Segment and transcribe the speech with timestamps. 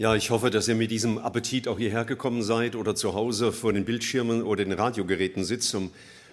[0.00, 3.52] Ja, ich hoffe, dass ihr mit diesem Appetit auch hierher gekommen seid oder zu Hause
[3.52, 5.90] vor den Bildschirmen oder den Radiogeräten sitzt, um,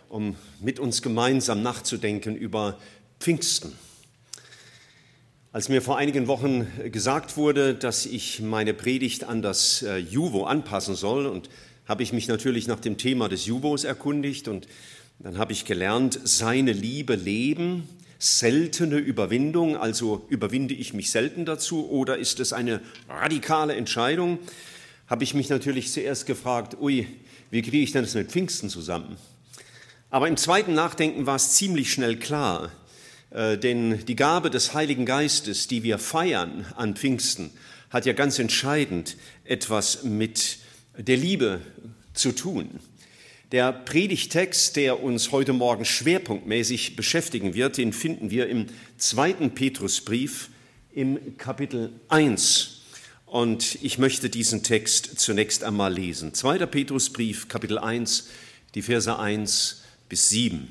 [0.07, 2.79] um mit uns gemeinsam nachzudenken über
[3.19, 3.73] Pfingsten.
[5.51, 10.45] Als mir vor einigen Wochen gesagt wurde, dass ich meine Predigt an das äh, Juvo
[10.45, 11.49] anpassen soll, und
[11.89, 14.65] habe ich mich natürlich nach dem Thema des Juvos erkundigt und
[15.19, 17.89] dann habe ich gelernt, seine Liebe leben,
[18.19, 24.39] seltene Überwindung, also überwinde ich mich selten dazu oder ist es eine radikale Entscheidung,
[25.07, 27.07] habe ich mich natürlich zuerst gefragt, ui,
[27.51, 29.17] wie kriege ich denn das mit Pfingsten zusammen?
[30.09, 32.71] Aber im zweiten Nachdenken war es ziemlich schnell klar,
[33.29, 37.51] äh, denn die Gabe des Heiligen Geistes, die wir feiern an Pfingsten,
[37.89, 40.59] hat ja ganz entscheidend etwas mit
[40.97, 41.61] der Liebe
[42.13, 42.79] zu tun.
[43.53, 48.65] Der Predigtext, der uns heute Morgen schwerpunktmäßig beschäftigen wird, den finden wir im
[48.97, 50.49] zweiten Petrusbrief
[50.91, 52.81] im Kapitel 1.
[53.25, 56.33] Und ich möchte diesen Text zunächst einmal lesen.
[56.33, 58.27] Zweiter Petrusbrief, Kapitel 1,
[58.75, 60.69] die Verse 1 bis 7.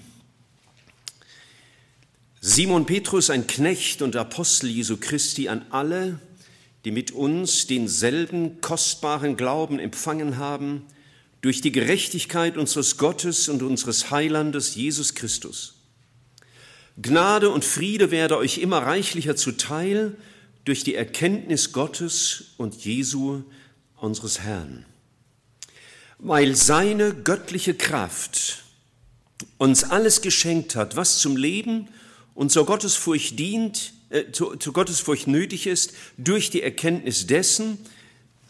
[2.43, 6.21] Simon Petrus, ein Knecht und Apostel Jesu Christi an alle,
[6.85, 10.85] die mit uns denselben kostbaren Glauben empfangen haben,
[11.41, 15.75] durch die Gerechtigkeit unseres Gottes und unseres Heilandes Jesus Christus.
[17.01, 20.17] Gnade und Friede werde euch immer reichlicher zuteil
[20.65, 23.43] durch die Erkenntnis Gottes und Jesu,
[23.97, 24.85] unseres Herrn.
[26.19, 28.65] Weil seine göttliche Kraft
[29.59, 31.89] uns alles geschenkt hat, was zum Leben
[32.35, 37.79] und zur Gottesfurcht dient, äh, zu, zu Gottesfurcht nötig ist, durch die Erkenntnis dessen,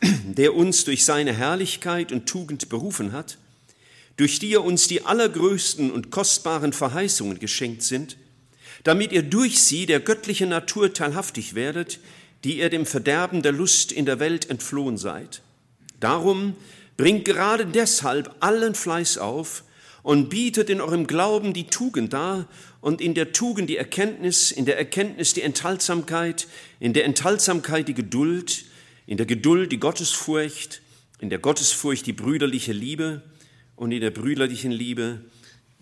[0.02, 3.39] der uns durch seine Herrlichkeit und Tugend berufen hat,
[4.16, 8.17] durch die er uns die allergrößten und kostbaren Verheißungen geschenkt sind,
[8.84, 11.98] damit ihr durch sie der göttlichen Natur teilhaftig werdet,
[12.44, 15.42] die ihr dem Verderben der Lust in der Welt entflohen seid.
[16.00, 16.55] Darum
[16.97, 19.64] bringt gerade deshalb allen Fleiß auf
[20.02, 22.46] und bietet in eurem Glauben die Tugend dar
[22.80, 26.46] und in der Tugend die Erkenntnis, in der Erkenntnis die Enthaltsamkeit,
[26.78, 28.67] in der Enthaltsamkeit die Geduld,
[29.06, 30.83] in der Geduld die Gottesfurcht,
[31.20, 33.22] in der Gottesfurcht die brüderliche Liebe
[33.77, 35.20] und in der brüderlichen Liebe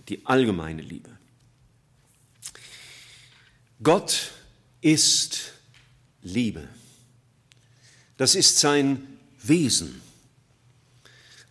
[0.08, 1.10] die allgemeine Liebe.
[3.82, 4.32] Gott
[4.80, 5.52] ist
[6.22, 6.68] Liebe.
[8.16, 9.06] Das ist sein
[9.42, 10.00] Wesen.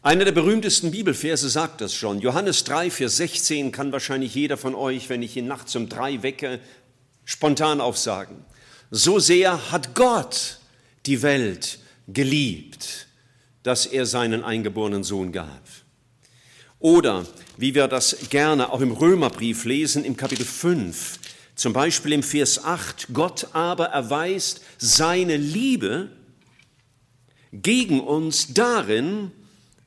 [0.01, 2.19] Einer der berühmtesten Bibelverse sagt das schon.
[2.19, 6.23] Johannes 3, Vers 16 kann wahrscheinlich jeder von euch, wenn ich ihn nachts um drei
[6.23, 6.59] wecke,
[7.25, 8.43] spontan aufsagen.
[8.91, 10.59] So sehr hat Gott
[11.05, 13.07] die Welt geliebt,
[13.63, 15.61] dass er seinen eingeborenen Sohn gab.
[16.79, 17.25] Oder
[17.57, 21.19] wie wir das gerne auch im Römerbrief lesen, im Kapitel 5,
[21.55, 26.09] zum Beispiel im Vers 8, Gott aber erweist seine Liebe
[27.53, 29.31] gegen uns darin,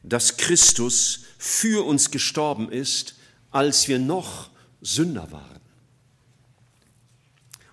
[0.02, 3.16] dass Christus für uns gestorben ist,
[3.50, 4.50] als wir noch
[4.80, 5.55] Sünder waren.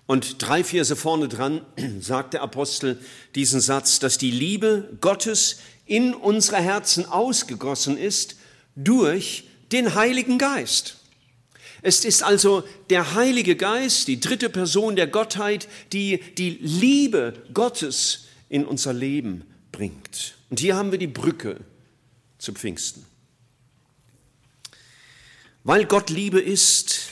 [0.06, 1.62] Und drei Verse vorne dran
[2.00, 2.98] sagt der Apostel
[3.34, 8.36] diesen Satz, dass die Liebe Gottes in unsere Herzen ausgegossen ist
[8.76, 10.98] durch den Heiligen Geist.
[11.82, 18.26] Es ist also der Heilige Geist, die dritte Person der Gottheit, die die Liebe Gottes
[18.48, 20.36] in unser Leben bringt.
[20.48, 21.60] Und hier haben wir die Brücke
[22.38, 23.04] zu Pfingsten.
[25.62, 27.10] Weil Gott Liebe ist,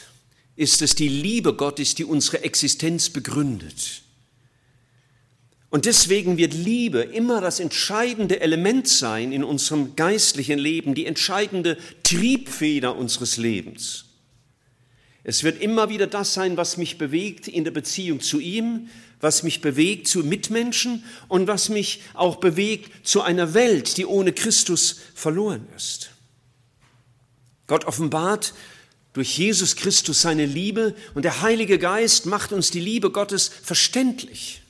[0.62, 4.02] ist es die Liebe Gottes, die unsere Existenz begründet.
[5.70, 11.78] Und deswegen wird Liebe immer das entscheidende Element sein in unserem geistlichen Leben, die entscheidende
[12.04, 14.04] Triebfeder unseres Lebens.
[15.24, 18.88] Es wird immer wieder das sein, was mich bewegt in der Beziehung zu ihm,
[19.20, 24.32] was mich bewegt zu Mitmenschen und was mich auch bewegt zu einer Welt, die ohne
[24.32, 26.10] Christus verloren ist.
[27.66, 28.54] Gott offenbart
[29.12, 34.62] durch Jesus Christus seine Liebe und der Heilige Geist macht uns die Liebe Gottes verständlich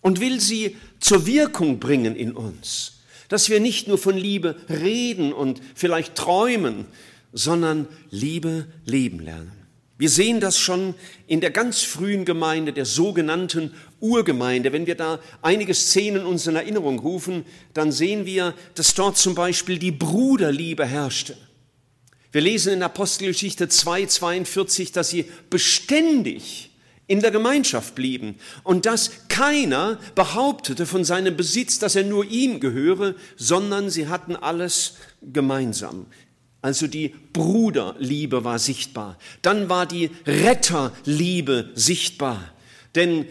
[0.00, 5.32] und will sie zur Wirkung bringen in uns, dass wir nicht nur von Liebe reden
[5.32, 6.86] und vielleicht träumen,
[7.32, 9.52] sondern Liebe leben lernen.
[9.98, 10.94] Wir sehen das schon
[11.26, 14.72] in der ganz frühen Gemeinde, der sogenannten Urgemeinde.
[14.72, 17.44] Wenn wir da einige Szenen uns in Erinnerung rufen,
[17.74, 21.36] dann sehen wir, dass dort zum Beispiel die Bruderliebe herrschte.
[22.30, 26.70] Wir lesen in Apostelgeschichte 2, 42, dass sie beständig
[27.06, 32.60] in der Gemeinschaft blieben und dass keiner behauptete von seinem Besitz, dass er nur ihm
[32.60, 36.06] gehöre, sondern sie hatten alles gemeinsam.
[36.60, 39.16] Also die Bruderliebe war sichtbar.
[39.40, 42.52] Dann war die Retterliebe sichtbar.
[42.94, 43.26] Denn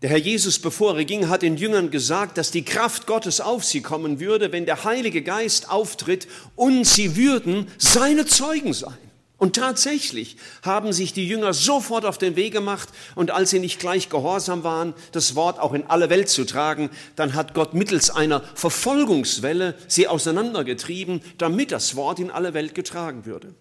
[0.00, 3.64] Der Herr Jesus, bevor er ging, hat den Jüngern gesagt, dass die Kraft Gottes auf
[3.64, 8.96] sie kommen würde, wenn der Heilige Geist auftritt und sie würden seine Zeugen sein.
[9.38, 13.80] Und tatsächlich haben sich die Jünger sofort auf den Weg gemacht und als sie nicht
[13.80, 18.10] gleich gehorsam waren, das Wort auch in alle Welt zu tragen, dann hat Gott mittels
[18.10, 23.54] einer Verfolgungswelle sie auseinandergetrieben, damit das Wort in alle Welt getragen würde.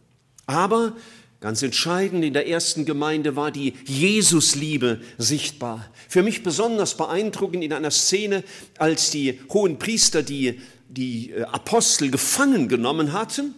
[0.48, 0.94] Aber
[1.40, 5.92] Ganz entscheidend in der ersten Gemeinde war die Jesusliebe sichtbar.
[6.10, 8.44] Für mich besonders beeindruckend in einer Szene,
[8.80, 13.54] als die hohen Priester die, die äh, Apostel gefangen genommen hatten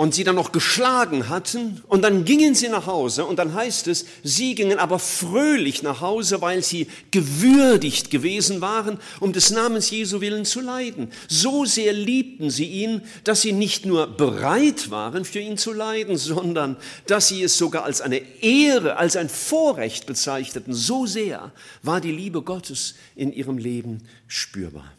[0.00, 3.86] und sie dann noch geschlagen hatten und dann gingen sie nach Hause und dann heißt
[3.86, 9.90] es, sie gingen aber fröhlich nach Hause, weil sie gewürdigt gewesen waren, um des Namens
[9.90, 11.12] Jesu willen zu leiden.
[11.28, 16.16] So sehr liebten sie ihn, dass sie nicht nur bereit waren, für ihn zu leiden,
[16.16, 20.72] sondern dass sie es sogar als eine Ehre, als ein Vorrecht bezeichneten.
[20.72, 21.52] So sehr
[21.82, 24.94] war die Liebe Gottes in ihrem Leben spürbar.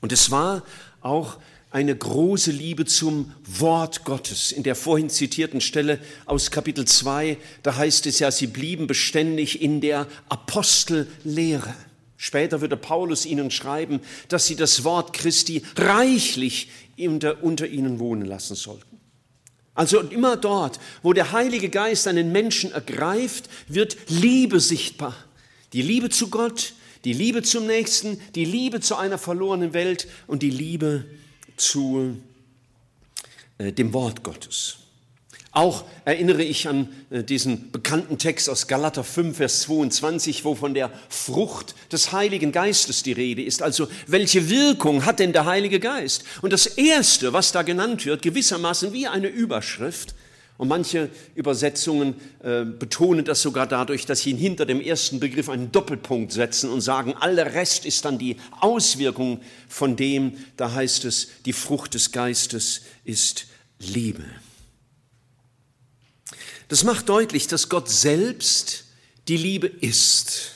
[0.00, 0.62] Und es war
[1.02, 1.36] auch
[1.74, 4.52] eine große Liebe zum Wort Gottes.
[4.52, 9.60] In der vorhin zitierten Stelle aus Kapitel 2, da heißt es ja, sie blieben beständig
[9.60, 11.74] in der Apostellehre.
[12.16, 13.98] Später würde Paulus ihnen schreiben,
[14.28, 19.00] dass sie das Wort Christi reichlich unter, ihnen wohnen lassen sollten.
[19.74, 25.16] Also immer dort, wo der Heilige Geist einen Menschen ergreift, wird Liebe sichtbar.
[25.72, 26.74] Die Liebe zu Gott,
[27.04, 31.04] die Liebe zum Nächsten, die Liebe zu einer verlorenen Welt und die Liebe
[31.56, 32.16] zu
[33.58, 34.78] äh, dem Wort Gottes.
[35.54, 40.74] Auch erinnere ich an äh, diesen bekannten Text aus Galater 5, Vers 22, wo von
[40.74, 43.62] der Frucht des Heiligen Geistes die Rede ist.
[43.62, 46.24] Also welche Wirkung hat denn der Heilige Geist?
[46.42, 50.16] Und das Erste, was da genannt wird, gewissermaßen wie eine Überschrift,
[50.56, 55.72] und manche Übersetzungen äh, betonen das sogar dadurch, dass sie hinter dem ersten Begriff einen
[55.72, 61.28] Doppelpunkt setzen und sagen, aller Rest ist dann die Auswirkung von dem, da heißt es,
[61.44, 63.46] die Frucht des Geistes ist
[63.80, 64.24] Liebe.
[66.68, 68.84] Das macht deutlich, dass Gott selbst
[69.26, 70.52] die Liebe ist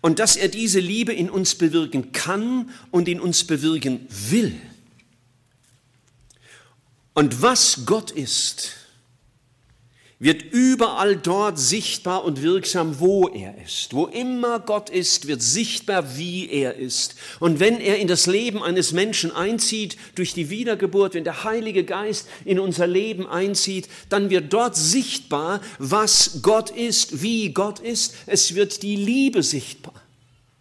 [0.00, 4.58] und dass er diese Liebe in uns bewirken kann und in uns bewirken will.
[7.14, 8.72] Und was Gott ist,
[10.22, 13.92] wird überall dort sichtbar und wirksam, wo er ist.
[13.92, 17.16] Wo immer Gott ist, wird sichtbar, wie er ist.
[17.40, 21.82] Und wenn er in das Leben eines Menschen einzieht, durch die Wiedergeburt, wenn der Heilige
[21.82, 28.14] Geist in unser Leben einzieht, dann wird dort sichtbar, was Gott ist, wie Gott ist.
[28.26, 30.00] Es wird die Liebe sichtbar.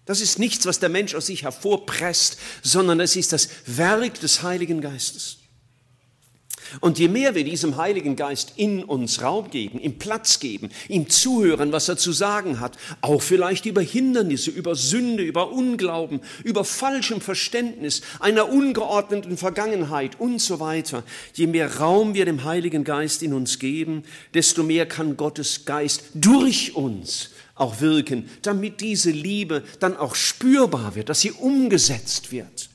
[0.06, 4.42] Das ist nichts, was der Mensch aus sich hervorpresst, sondern es ist das Werk des
[4.42, 5.40] Heiligen Geistes.
[6.79, 11.09] Und je mehr wir diesem Heiligen Geist in uns Raum geben, ihm Platz geben, ihm
[11.09, 16.63] zuhören, was er zu sagen hat, auch vielleicht über Hindernisse, über Sünde, über Unglauben, über
[16.63, 21.03] falschem Verständnis, einer ungeordneten Vergangenheit und so weiter,
[21.33, 24.03] je mehr Raum wir dem Heiligen Geist in uns geben,
[24.33, 30.95] desto mehr kann Gottes Geist durch uns auch wirken, damit diese Liebe dann auch spürbar
[30.95, 32.69] wird, dass sie umgesetzt wird.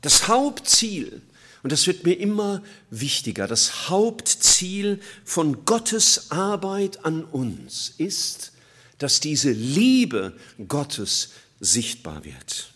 [0.00, 1.22] Das Hauptziel
[1.64, 3.48] und das wird mir immer wichtiger.
[3.48, 8.52] Das Hauptziel von Gottes Arbeit an uns ist,
[8.98, 10.34] dass diese Liebe
[10.68, 11.30] Gottes
[11.60, 12.70] sichtbar wird.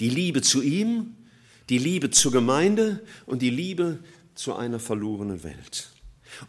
[0.00, 1.14] Die Liebe zu ihm,
[1.68, 4.00] die Liebe zur Gemeinde und die Liebe
[4.34, 5.93] zu einer verlorenen Welt.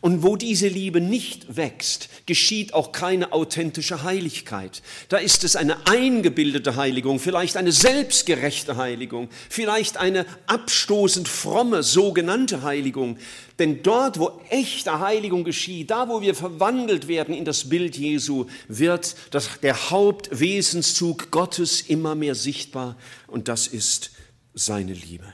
[0.02, 4.82] Und wo diese Liebe nicht wächst, geschieht auch keine authentische Heiligkeit.
[5.10, 12.62] Da ist es eine eingebildete Heiligung, vielleicht eine selbstgerechte Heiligung, vielleicht eine abstoßend fromme sogenannte
[12.62, 13.18] Heiligung.
[13.58, 18.48] Denn dort, wo echte Heiligung geschieht, da, wo wir verwandelt werden in das Bild Jesu,
[18.68, 22.98] wird das, der Hauptwesenszug Gottes immer mehr sichtbar
[23.28, 24.12] und das ist
[24.54, 25.25] seine Liebe.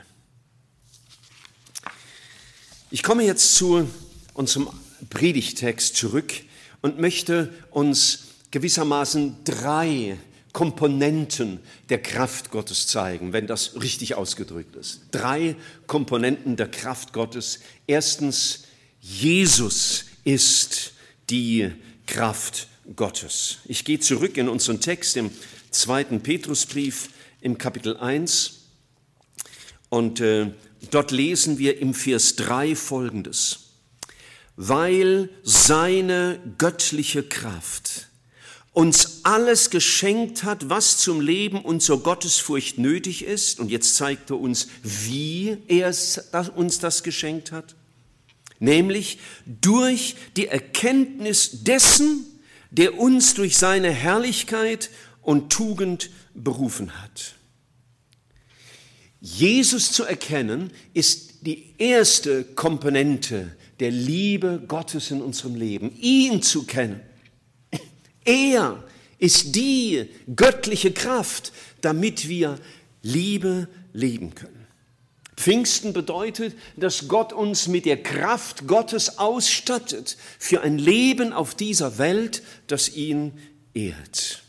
[2.90, 3.88] Ich komme jetzt zu
[4.34, 4.68] und zum
[5.10, 6.32] Predigtext zurück
[6.80, 10.18] und möchte uns gewissermaßen drei
[10.52, 15.00] Komponenten der Kraft Gottes zeigen, wenn das richtig ausgedrückt ist.
[15.10, 17.60] Drei Komponenten der Kraft Gottes.
[17.86, 18.64] Erstens,
[19.00, 20.92] Jesus ist
[21.30, 21.72] die
[22.06, 23.58] Kraft Gottes.
[23.64, 25.30] Ich gehe zurück in unseren Text im
[25.70, 27.08] zweiten Petrusbrief
[27.40, 28.60] im Kapitel 1
[29.88, 30.50] und äh,
[30.90, 33.61] dort lesen wir im Vers 3 folgendes
[34.68, 38.06] weil seine göttliche Kraft
[38.72, 43.58] uns alles geschenkt hat, was zum Leben und zur Gottesfurcht nötig ist.
[43.58, 45.92] Und jetzt zeigt er uns, wie er
[46.54, 47.74] uns das geschenkt hat.
[48.60, 52.24] nämlich durch die Erkenntnis dessen,
[52.70, 54.90] der uns durch seine Herrlichkeit
[55.22, 57.34] und Tugend berufen hat.
[59.20, 65.92] Jesus zu erkennen ist die erste Komponente der Liebe Gottes in unserem Leben.
[66.00, 67.00] Ihn zu kennen.
[68.24, 68.82] Er
[69.18, 72.58] ist die göttliche Kraft, damit wir
[73.02, 74.66] Liebe leben können.
[75.36, 81.98] Pfingsten bedeutet, dass Gott uns mit der Kraft Gottes ausstattet für ein Leben auf dieser
[81.98, 83.32] Welt, das ihn
[83.74, 84.42] ehrt.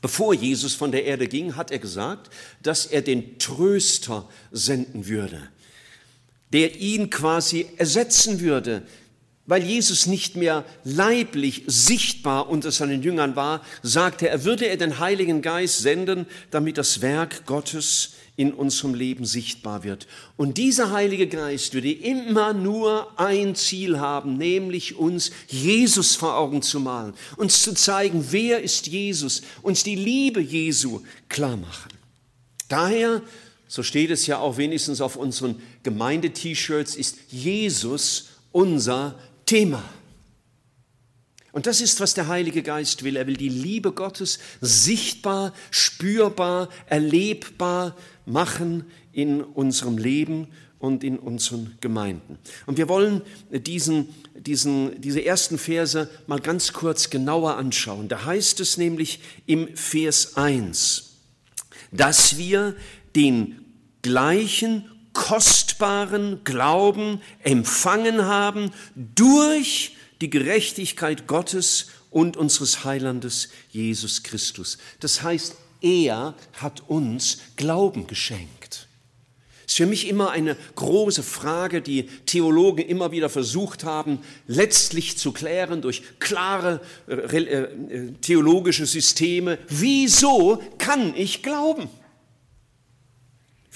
[0.00, 2.30] Bevor Jesus von der Erde ging, hat er gesagt,
[2.62, 5.40] dass er den Tröster senden würde,
[6.52, 8.82] der ihn quasi ersetzen würde,
[9.46, 14.98] weil Jesus nicht mehr leiblich sichtbar unter seinen Jüngern war, sagte er, würde er den
[14.98, 20.06] Heiligen Geist senden, damit das Werk Gottes in unserem Leben sichtbar wird.
[20.36, 26.60] Und dieser Heilige Geist würde immer nur ein Ziel haben, nämlich uns Jesus vor Augen
[26.60, 31.92] zu malen, uns zu zeigen, wer ist Jesus, uns die Liebe Jesu klar machen.
[32.68, 33.22] Daher,
[33.68, 39.16] so steht es ja auch wenigstens auf unseren Gemeinde-T-Shirts, ist Jesus unser
[39.46, 39.84] Thema.
[41.52, 43.16] Und das ist, was der Heilige Geist will.
[43.16, 51.78] Er will die Liebe Gottes sichtbar, spürbar, erlebbar machen in unserem Leben und in unseren
[51.80, 52.38] Gemeinden.
[52.66, 58.08] Und wir wollen diesen, diesen, diese ersten Verse mal ganz kurz genauer anschauen.
[58.08, 61.14] Da heißt es nämlich im Vers 1,
[61.92, 62.74] dass wir
[63.14, 63.64] den
[64.02, 64.90] gleichen
[65.76, 74.78] kostbaren Glauben empfangen haben durch die Gerechtigkeit Gottes und unseres Heilandes Jesus Christus.
[75.00, 78.88] Das heißt, er hat uns Glauben geschenkt.
[79.64, 85.18] Das ist für mich immer eine große Frage, die Theologen immer wieder versucht haben, letztlich
[85.18, 89.58] zu klären durch klare äh, äh, theologische Systeme.
[89.68, 91.90] Wieso kann ich glauben?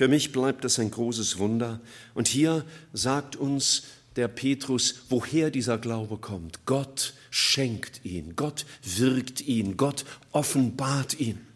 [0.00, 1.78] Für mich bleibt das ein großes Wunder.
[2.14, 2.64] Und hier
[2.94, 3.82] sagt uns
[4.16, 6.64] der Petrus, woher dieser Glaube kommt.
[6.64, 11.46] Gott schenkt ihn, Gott wirkt ihn, Gott offenbart ihn.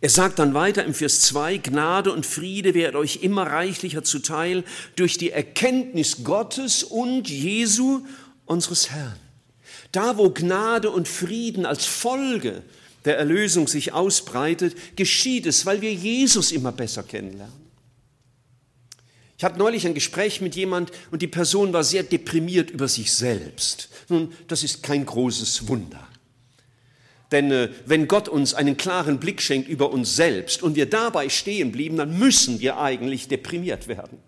[0.00, 4.62] Er sagt dann weiter im Vers 2, Gnade und Friede werden euch immer reichlicher zuteil
[4.94, 8.06] durch die Erkenntnis Gottes und Jesu,
[8.44, 9.18] unseres Herrn.
[9.90, 12.62] Da, wo Gnade und Frieden als Folge
[13.04, 17.60] der Erlösung sich ausbreitet, geschieht es, weil wir Jesus immer besser kennenlernen.
[19.38, 23.10] Ich hatte neulich ein Gespräch mit jemand und die Person war sehr deprimiert über sich
[23.10, 23.88] selbst.
[24.10, 26.06] Nun, das ist kein großes Wunder.
[27.32, 31.28] Denn äh, wenn Gott uns einen klaren Blick schenkt über uns selbst und wir dabei
[31.30, 34.18] stehen blieben, dann müssen wir eigentlich deprimiert werden.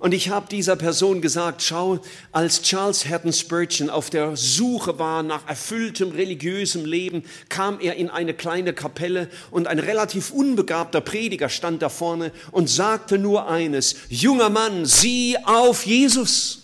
[0.00, 2.00] Und ich habe dieser Person gesagt, schau,
[2.32, 8.08] als Charles Haddon Spurgeon auf der Suche war nach erfülltem religiösem Leben, kam er in
[8.08, 13.94] eine kleine Kapelle und ein relativ unbegabter Prediger stand da vorne und sagte nur eines,
[14.08, 16.62] junger Mann, sieh auf Jesus.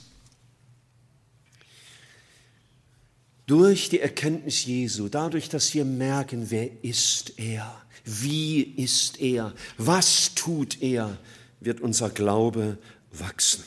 [3.47, 7.71] Durch die Erkenntnis Jesu, dadurch, dass wir merken, wer ist er,
[8.03, 11.19] wie ist er, was tut er,
[11.61, 12.79] wird unser Glaube
[13.21, 13.65] wachsen.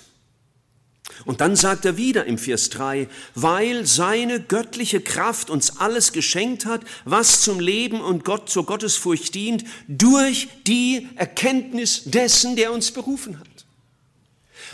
[1.25, 6.65] Und dann sagt er wieder im Vers 3, weil seine göttliche Kraft uns alles geschenkt
[6.65, 12.91] hat, was zum Leben und Gott zur Gottesfurcht dient, durch die Erkenntnis dessen, der uns
[12.91, 13.47] berufen hat.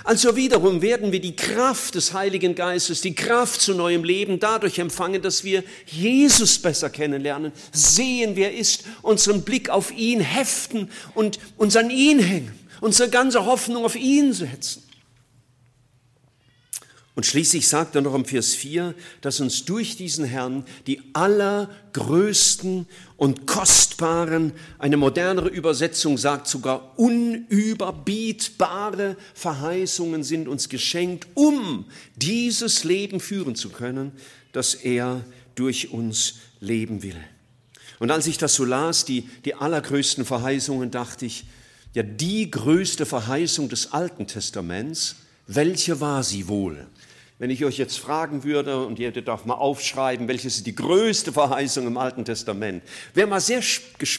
[0.04, 4.78] Also wiederum werden wir die Kraft des Heiligen Geistes, die Kraft zu neuem Leben dadurch
[4.78, 11.40] empfangen, dass wir Jesus besser kennenlernen, sehen, wer ist, unseren Blick auf ihn heften und
[11.58, 14.84] uns an ihn hängen unsere ganze Hoffnung auf ihn setzen.
[17.16, 22.88] Und schließlich sagt er noch im Vers 4, dass uns durch diesen Herrn die allergrößten
[23.16, 31.86] und kostbaren, eine modernere Übersetzung sagt sogar unüberbietbare Verheißungen sind uns geschenkt, um
[32.18, 34.12] dieses Leben führen zu können,
[34.52, 35.24] das er
[35.56, 37.16] durch uns leben will.
[38.00, 41.46] Und als ich das so las, die, die allergrößten Verheißungen, dachte ich,
[41.96, 45.16] ja die größte Verheißung des Alten Testaments,
[45.48, 46.88] welche war sie wohl?
[47.38, 51.34] Wenn ich euch jetzt fragen würde, und ihr darf mal aufschreiben, welches ist die größte
[51.34, 52.82] Verheißung im Alten Testament,
[53.14, 53.62] wäre mal sehr,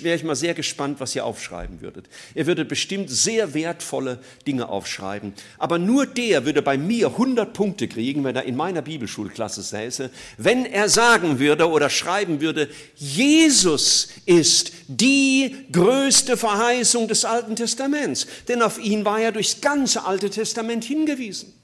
[0.02, 2.10] wäre ich mal sehr gespannt, was ihr aufschreiben würdet.
[2.34, 5.32] Ihr würdet bestimmt sehr wertvolle Dinge aufschreiben.
[5.56, 10.10] Aber nur der würde bei mir 100 Punkte kriegen, wenn er in meiner Bibelschulklasse säße,
[10.36, 18.26] wenn er sagen würde oder schreiben würde, Jesus ist die größte Verheißung des Alten Testaments.
[18.46, 21.55] Denn auf ihn war ja durchs ganze Alte Testament hingewiesen.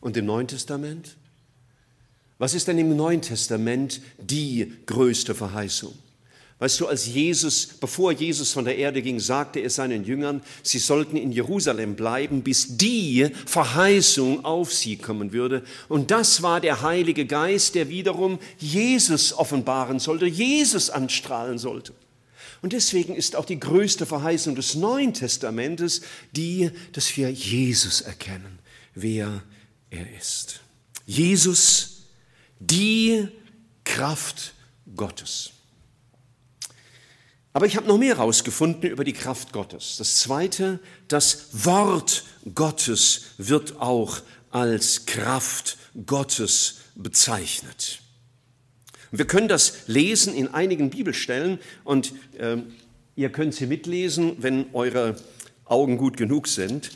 [0.00, 1.16] Und im Neuen Testament?
[2.38, 5.92] Was ist denn im Neuen Testament die größte Verheißung?
[6.60, 10.80] Weißt du, als Jesus, bevor Jesus von der Erde ging, sagte er seinen Jüngern, sie
[10.80, 15.62] sollten in Jerusalem bleiben, bis die Verheißung auf sie kommen würde.
[15.88, 21.92] Und das war der Heilige Geist, der wiederum Jesus offenbaren sollte, Jesus anstrahlen sollte.
[22.60, 26.00] Und deswegen ist auch die größte Verheißung des Neuen Testamentes
[26.34, 28.58] die, dass wir Jesus erkennen,
[28.96, 29.44] wer
[29.90, 30.60] er ist.
[31.06, 32.04] Jesus,
[32.60, 33.28] die
[33.84, 34.54] Kraft
[34.96, 35.50] Gottes.
[37.52, 39.96] Aber ich habe noch mehr herausgefunden über die Kraft Gottes.
[39.96, 40.78] Das Zweite,
[41.08, 48.00] das Wort Gottes wird auch als Kraft Gottes bezeichnet.
[49.10, 52.58] Wir können das lesen in einigen Bibelstellen und äh,
[53.16, 55.16] ihr könnt sie mitlesen, wenn eure
[55.64, 56.90] Augen gut genug sind.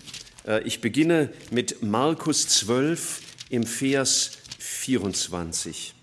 [0.46, 3.20] Äh, ich beginne mit Markus 12
[3.50, 5.94] im Vers 24.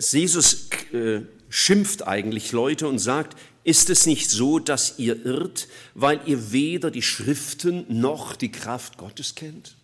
[0.00, 6.20] Jesus äh, schimpft eigentlich Leute und sagt, ist es nicht so, dass ihr irrt, weil
[6.26, 9.76] ihr weder die Schriften noch die Kraft Gottes kennt?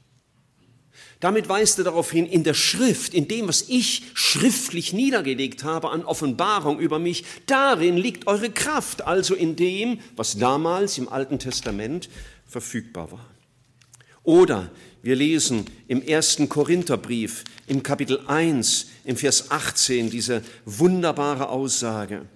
[1.21, 5.91] Damit weist er darauf hin, in der Schrift, in dem, was ich schriftlich niedergelegt habe
[5.91, 11.41] an Offenbarung über mich, darin liegt eure Kraft, also in dem, was damals im Alten
[11.41, 12.09] Testament
[12.47, 13.27] verfügbar war.
[14.23, 14.71] Oder
[15.03, 22.27] wir lesen im ersten Korintherbrief im Kapitel 1 im Vers 18 diese wunderbare Aussage.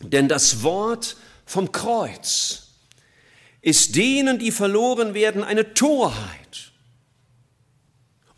[0.00, 1.16] Denn das Wort
[1.46, 2.68] vom Kreuz
[3.60, 6.63] ist denen, die verloren werden, eine Torheit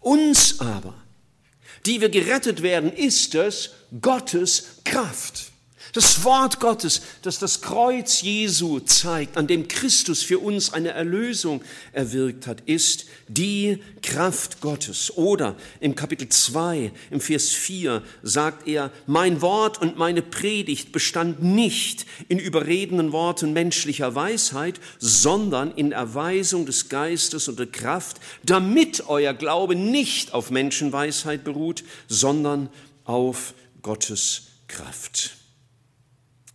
[0.06, 0.94] uns aber,
[1.84, 3.70] die wir gerettet werden, ist es
[4.00, 5.50] Gottes Kraft.
[5.96, 11.62] Das Wort Gottes, das das Kreuz Jesu zeigt, an dem Christus für uns eine Erlösung
[11.94, 15.16] erwirkt hat, ist die Kraft Gottes.
[15.16, 21.42] Oder im Kapitel 2, im Vers 4 sagt er, mein Wort und meine Predigt bestand
[21.42, 29.08] nicht in überredenden Worten menschlicher Weisheit, sondern in Erweisung des Geistes und der Kraft, damit
[29.08, 32.68] euer Glaube nicht auf Menschenweisheit beruht, sondern
[33.06, 35.45] auf Gottes Kraft.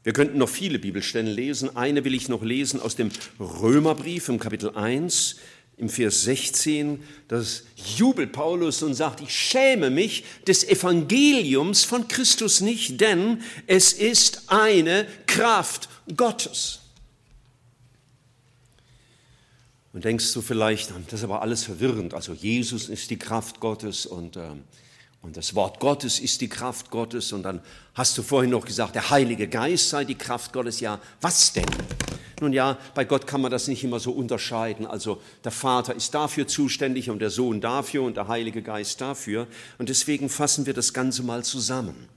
[0.04, 1.76] Wir könnten noch viele Bibelstellen lesen.
[1.76, 5.36] Eine will ich noch lesen aus dem Römerbrief im Kapitel 1,
[5.78, 7.04] im Vers 16.
[7.28, 13.94] Das jubelt Paulus und sagt, ich schäme mich des Evangeliums von Christus nicht, denn es
[13.94, 15.88] ist eine Kraft
[16.18, 16.80] Gottes.
[19.94, 22.16] Und denkst du vielleicht, das ist aber alles verwirrend.
[22.16, 24.50] Also Jesus ist die Kraft Gottes und äh,
[25.22, 27.32] und das Wort Gottes ist die Kraft Gottes.
[27.32, 27.62] Und dann
[27.94, 30.80] hast du vorhin noch gesagt, der Heilige Geist sei die Kraft Gottes.
[30.80, 31.66] Ja, was denn?
[32.40, 34.88] Nun ja, bei Gott kann man das nicht immer so unterscheiden.
[34.88, 39.48] Also der Vater ist dafür zuständig und der Sohn dafür und der Heilige Geist dafür.
[39.78, 42.10] Und deswegen fassen wir das Ganze mal zusammen.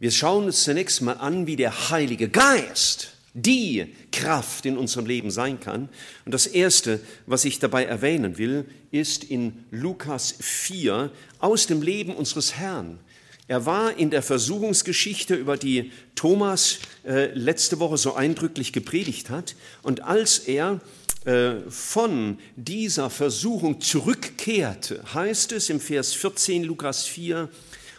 [0.00, 5.30] Wir schauen uns zunächst mal an, wie der Heilige Geist die Kraft in unserem Leben
[5.30, 5.88] sein kann.
[6.24, 12.14] Und das Erste, was ich dabei erwähnen will, ist in Lukas 4 aus dem Leben
[12.14, 12.98] unseres Herrn.
[13.46, 19.56] Er war in der Versuchungsgeschichte, über die Thomas äh, letzte Woche so eindrücklich gepredigt hat.
[19.82, 20.80] Und als er
[21.24, 27.48] äh, von dieser Versuchung zurückkehrte, heißt es im Vers 14 Lukas 4,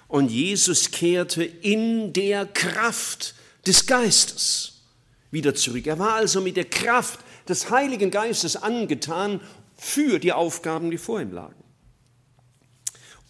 [0.07, 3.33] und Jesus kehrte in der Kraft
[3.65, 4.80] des Geistes
[5.31, 5.87] wieder zurück.
[5.87, 9.41] Er war also mit der Kraft des Heiligen Geistes angetan
[9.77, 11.55] für die Aufgaben, die vor ihm lagen.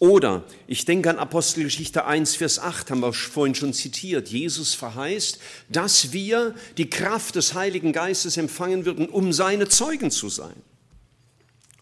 [0.02, 4.28] Oder ich denke an Apostelgeschichte 1, Vers 8, haben wir vorhin schon zitiert.
[4.28, 5.38] Jesus verheißt,
[5.68, 10.56] dass wir die Kraft des Heiligen Geistes empfangen würden, um seine Zeugen zu sein.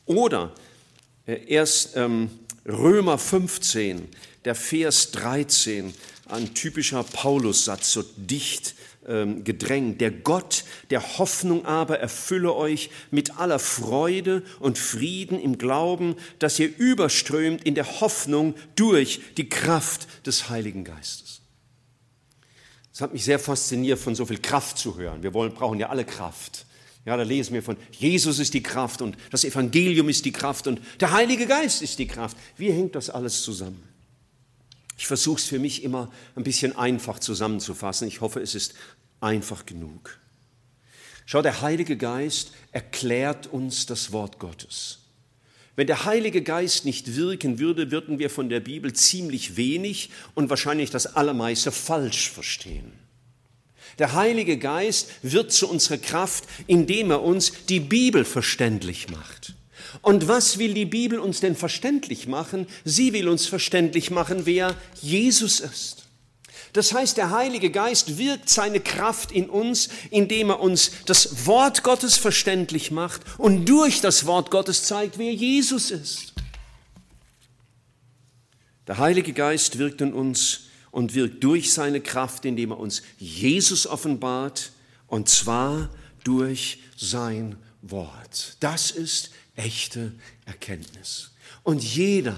[0.04, 0.52] Oder
[1.26, 2.28] äh, erst ähm,
[2.66, 4.06] Römer 15,
[4.44, 5.94] der Vers 13,
[6.28, 8.74] ein typischer Paulussatz, so dicht
[9.06, 10.00] ähm, gedrängt.
[10.00, 16.58] Der Gott der Hoffnung aber erfülle euch mit aller Freude und Frieden im Glauben, dass
[16.58, 21.40] ihr überströmt in der Hoffnung durch die Kraft des Heiligen Geistes.
[22.92, 25.22] Es hat mich sehr fasziniert, von so viel Kraft zu hören.
[25.22, 26.66] Wir wollen, brauchen ja alle Kraft.
[27.06, 30.66] Ja, da lesen wir von Jesus ist die Kraft und das Evangelium ist die Kraft
[30.66, 32.36] und der Heilige Geist ist die Kraft.
[32.58, 33.82] Wie hängt das alles zusammen?
[35.00, 38.06] Ich versuche es für mich immer ein bisschen einfach zusammenzufassen.
[38.06, 38.74] Ich hoffe, es ist
[39.18, 40.18] einfach genug.
[41.24, 44.98] Schau, der Heilige Geist erklärt uns das Wort Gottes.
[45.74, 50.50] Wenn der Heilige Geist nicht wirken würde, würden wir von der Bibel ziemlich wenig und
[50.50, 52.92] wahrscheinlich das Allermeiste falsch verstehen.
[53.98, 59.54] Der Heilige Geist wird zu unserer Kraft, indem er uns die Bibel verständlich macht.
[60.02, 62.66] Und was will die Bibel uns denn verständlich machen?
[62.84, 66.04] Sie will uns verständlich machen, wer Jesus ist.
[66.72, 71.82] Das heißt, der Heilige Geist wirkt seine Kraft in uns, indem er uns das Wort
[71.82, 76.32] Gottes verständlich macht und durch das Wort Gottes zeigt, wer Jesus ist.
[78.86, 83.86] Der Heilige Geist wirkt in uns und wirkt durch seine Kraft, indem er uns Jesus
[83.86, 84.72] offenbart,
[85.06, 85.90] und zwar
[86.24, 88.56] durch sein Wort.
[88.60, 90.12] Das ist echte
[90.46, 91.30] Erkenntnis.
[91.62, 92.36] Und jeder,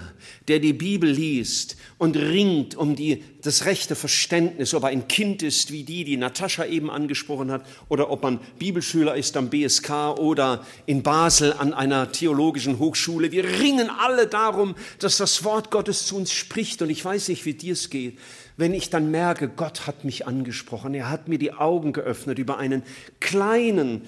[0.49, 5.45] der die Bibel liest und ringt um die, das rechte Verständnis, ob er ein Kind
[5.45, 10.19] ist, wie die, die Natascha eben angesprochen hat, oder ob man Bibelschüler ist am BSK
[10.19, 16.07] oder in Basel an einer theologischen Hochschule, wir ringen alle darum, dass das Wort Gottes
[16.07, 16.83] zu uns spricht.
[16.83, 18.19] Und ich weiß nicht, wie dir es geht,
[18.57, 22.59] wenn ich dann merke, Gott hat mich angesprochen, er hat mir die Augen geöffnet über
[22.59, 22.83] einen
[23.21, 24.03] kleinen,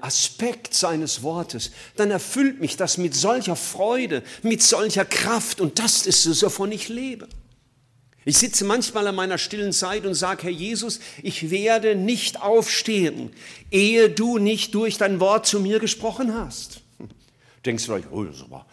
[0.00, 6.06] Aspekt seines Wortes, dann erfüllt mich das mit solcher Freude, mit solcher Kraft und das
[6.06, 7.28] ist es, wovon ich lebe.
[8.24, 13.30] Ich sitze manchmal an meiner stillen Zeit und sage, Herr Jesus, ich werde nicht aufstehen,
[13.70, 16.82] ehe du nicht durch dein Wort zu mir gesprochen hast.
[17.64, 18.66] Denkst du vielleicht, oh, das ist aber,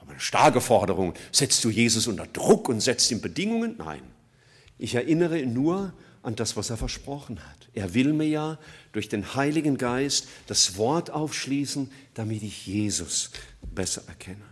[0.00, 1.14] aber eine starke Forderung.
[1.32, 3.76] Setzt du Jesus unter Druck und setzt ihm Bedingungen?
[3.78, 4.02] Nein.
[4.76, 7.57] Ich erinnere nur an das, was er versprochen hat.
[7.78, 8.58] Er will mir ja
[8.90, 13.30] durch den Heiligen Geist das Wort aufschließen, damit ich Jesus
[13.72, 14.42] besser erkenne.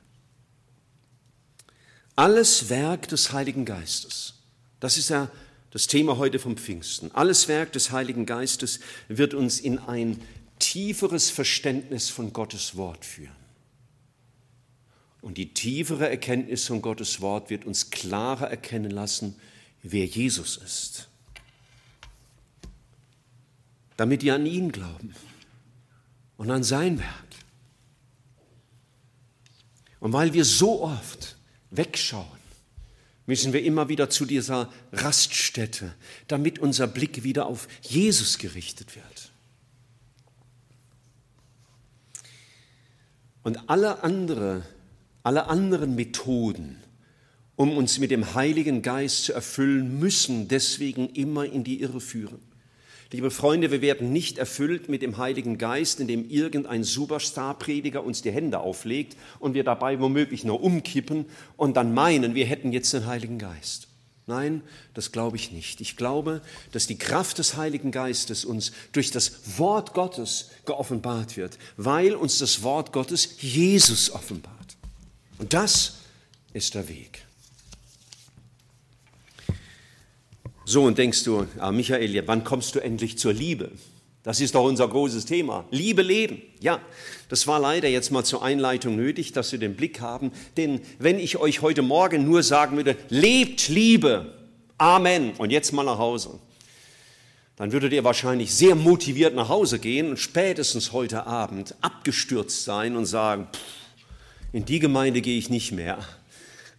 [2.14, 4.34] Alles Werk des Heiligen Geistes,
[4.78, 5.28] das ist ja
[5.72, 10.22] das Thema heute vom Pfingsten, alles Werk des Heiligen Geistes wird uns in ein
[10.60, 13.34] tieferes Verständnis von Gottes Wort führen.
[15.20, 19.34] Und die tiefere Erkenntnis von Gottes Wort wird uns klarer erkennen lassen,
[19.82, 21.08] wer Jesus ist
[23.96, 25.14] damit die an ihn glauben
[26.36, 27.26] und an sein Werk.
[30.00, 31.36] Und weil wir so oft
[31.70, 32.36] wegschauen,
[33.26, 35.94] müssen wir immer wieder zu dieser Raststätte,
[36.28, 39.32] damit unser Blick wieder auf Jesus gerichtet wird.
[43.42, 44.66] Und alle, andere,
[45.22, 46.82] alle anderen Methoden,
[47.54, 52.40] um uns mit dem Heiligen Geist zu erfüllen, müssen deswegen immer in die Irre führen.
[53.12, 58.32] Liebe Freunde, wir werden nicht erfüllt mit dem Heiligen Geist, indem irgendein Superstar-Prediger uns die
[58.32, 63.06] Hände auflegt und wir dabei womöglich nur umkippen und dann meinen, wir hätten jetzt den
[63.06, 63.86] Heiligen Geist.
[64.26, 65.80] Nein, das glaube ich nicht.
[65.80, 66.42] Ich glaube,
[66.72, 72.38] dass die Kraft des Heiligen Geistes uns durch das Wort Gottes geoffenbart wird, weil uns
[72.38, 74.76] das Wort Gottes Jesus offenbart.
[75.38, 75.98] Und das
[76.52, 77.25] ist der Weg.
[80.68, 83.70] So, und denkst du, ah, Michael, wann kommst du endlich zur Liebe?
[84.24, 85.64] Das ist doch unser großes Thema.
[85.70, 86.42] Liebe leben.
[86.58, 86.80] Ja,
[87.28, 90.32] das war leider jetzt mal zur Einleitung nötig, dass wir den Blick haben.
[90.56, 94.34] Denn wenn ich euch heute Morgen nur sagen würde, lebt Liebe,
[94.76, 96.40] Amen, und jetzt mal nach Hause,
[97.54, 102.96] dann würdet ihr wahrscheinlich sehr motiviert nach Hause gehen und spätestens heute Abend abgestürzt sein
[102.96, 103.60] und sagen, pff,
[104.52, 105.98] in die Gemeinde gehe ich nicht mehr.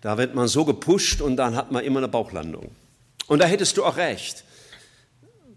[0.02, 2.70] Da wird man so gepusht und dann hat man immer eine Bauchlandung.
[3.28, 4.44] Und da hättest du auch recht,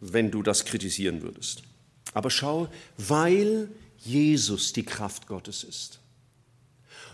[0.00, 1.62] wenn du das kritisieren würdest.
[2.14, 6.00] Aber schau, weil Jesus die Kraft Gottes ist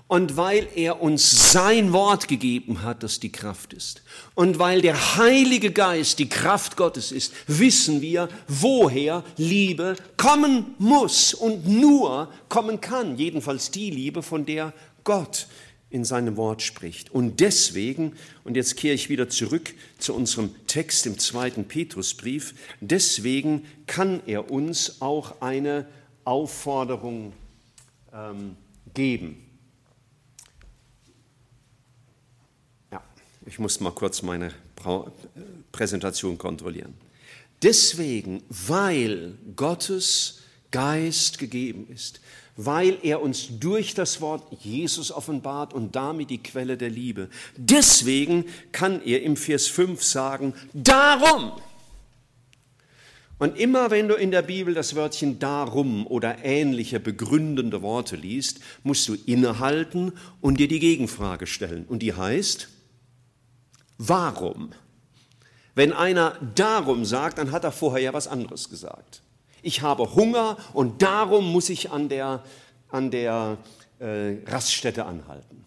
[0.08, 4.02] und weil er uns sein Wort gegeben hat, das die Kraft ist
[4.34, 11.34] und weil der Heilige Geist die Kraft Gottes ist, wissen wir, woher Liebe kommen muss
[11.34, 13.18] und nur kommen kann.
[13.18, 15.48] Jedenfalls die Liebe, von der Gott
[15.90, 17.10] in seinem Wort spricht.
[17.10, 23.64] Und deswegen, und jetzt kehre ich wieder zurück zu unserem Text im zweiten Petrusbrief, deswegen
[23.86, 25.86] kann er uns auch eine
[26.24, 27.32] Aufforderung
[28.12, 28.56] ähm,
[28.94, 29.42] geben.
[32.90, 33.02] Ja,
[33.46, 34.52] ich muss mal kurz meine
[35.72, 36.94] Präsentation kontrollieren.
[37.62, 42.20] Deswegen, weil Gottes Geist gegeben ist,
[42.56, 47.28] weil er uns durch das Wort Jesus offenbart und damit die Quelle der Liebe.
[47.56, 51.52] Deswegen kann er im Vers 5 sagen, darum.
[53.38, 58.60] Und immer wenn du in der Bibel das Wörtchen darum oder ähnliche begründende Worte liest,
[58.82, 61.84] musst du innehalten und dir die Gegenfrage stellen.
[61.86, 62.68] Und die heißt,
[63.98, 64.72] warum?
[65.74, 69.20] Wenn einer darum sagt, dann hat er vorher ja was anderes gesagt
[69.66, 72.44] ich habe Hunger und darum muss ich an der,
[72.88, 73.58] an der
[73.98, 75.64] äh, Raststätte anhalten.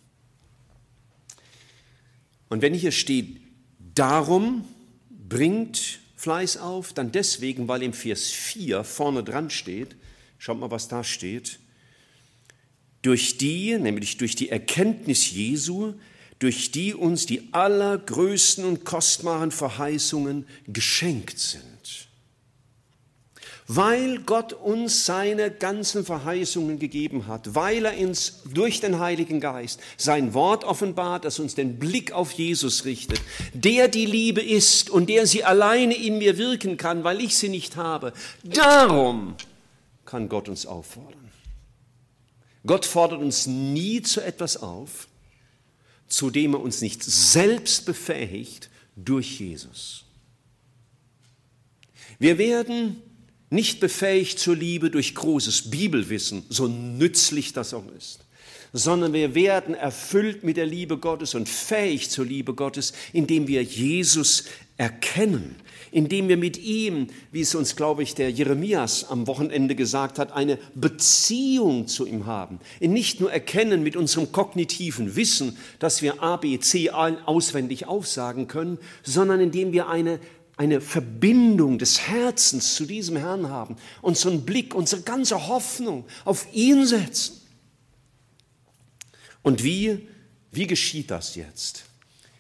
[2.48, 3.42] Und wenn hier steht,
[3.94, 4.66] darum
[5.10, 9.98] bringt Fleiß auf, dann deswegen, weil im Vers 4 vorne dran steht,
[10.38, 11.60] schaut mal, was da steht,
[13.02, 15.94] durch die, nämlich durch die Erkenntnis Jesu,
[16.40, 21.79] durch die uns die allergrößten und kostbaren Verheißungen geschenkt sind
[23.72, 29.80] weil Gott uns seine ganzen Verheißungen gegeben hat, weil er uns durch den Heiligen Geist
[29.96, 33.22] sein Wort offenbart, das uns den Blick auf Jesus richtet,
[33.54, 37.50] der die Liebe ist und der sie alleine in mir wirken kann, weil ich sie
[37.50, 38.12] nicht habe.
[38.44, 39.36] Darum
[40.04, 41.30] kann Gott uns auffordern.
[42.66, 45.08] Gott fordert uns nie zu etwas auf,
[46.08, 50.06] zu dem er uns nicht selbst befähigt durch Jesus.
[52.18, 53.04] Wir werden
[53.50, 58.20] nicht befähigt zur Liebe durch großes Bibelwissen, so nützlich das auch ist,
[58.74, 63.64] sondern wir werden erfüllt mit der Liebe Gottes und fähig zur Liebe Gottes, indem wir
[63.64, 64.46] Jesus
[64.78, 65.56] erkennen,
[65.92, 70.32] indem wir mit ihm, wie es uns, glaube ich, der Jeremias am Wochenende gesagt hat,
[70.32, 72.60] eine Beziehung zu ihm haben.
[72.80, 78.48] Ihn nicht nur erkennen mit unserem kognitiven Wissen, dass wir A, B, C auswendig aufsagen
[78.48, 80.20] können, sondern indem wir eine
[80.60, 86.86] eine Verbindung des Herzens zu diesem Herrn haben, unseren Blick, unsere ganze Hoffnung auf ihn
[86.86, 87.40] setzen.
[89.42, 90.06] Und wie,
[90.52, 91.86] wie geschieht das jetzt?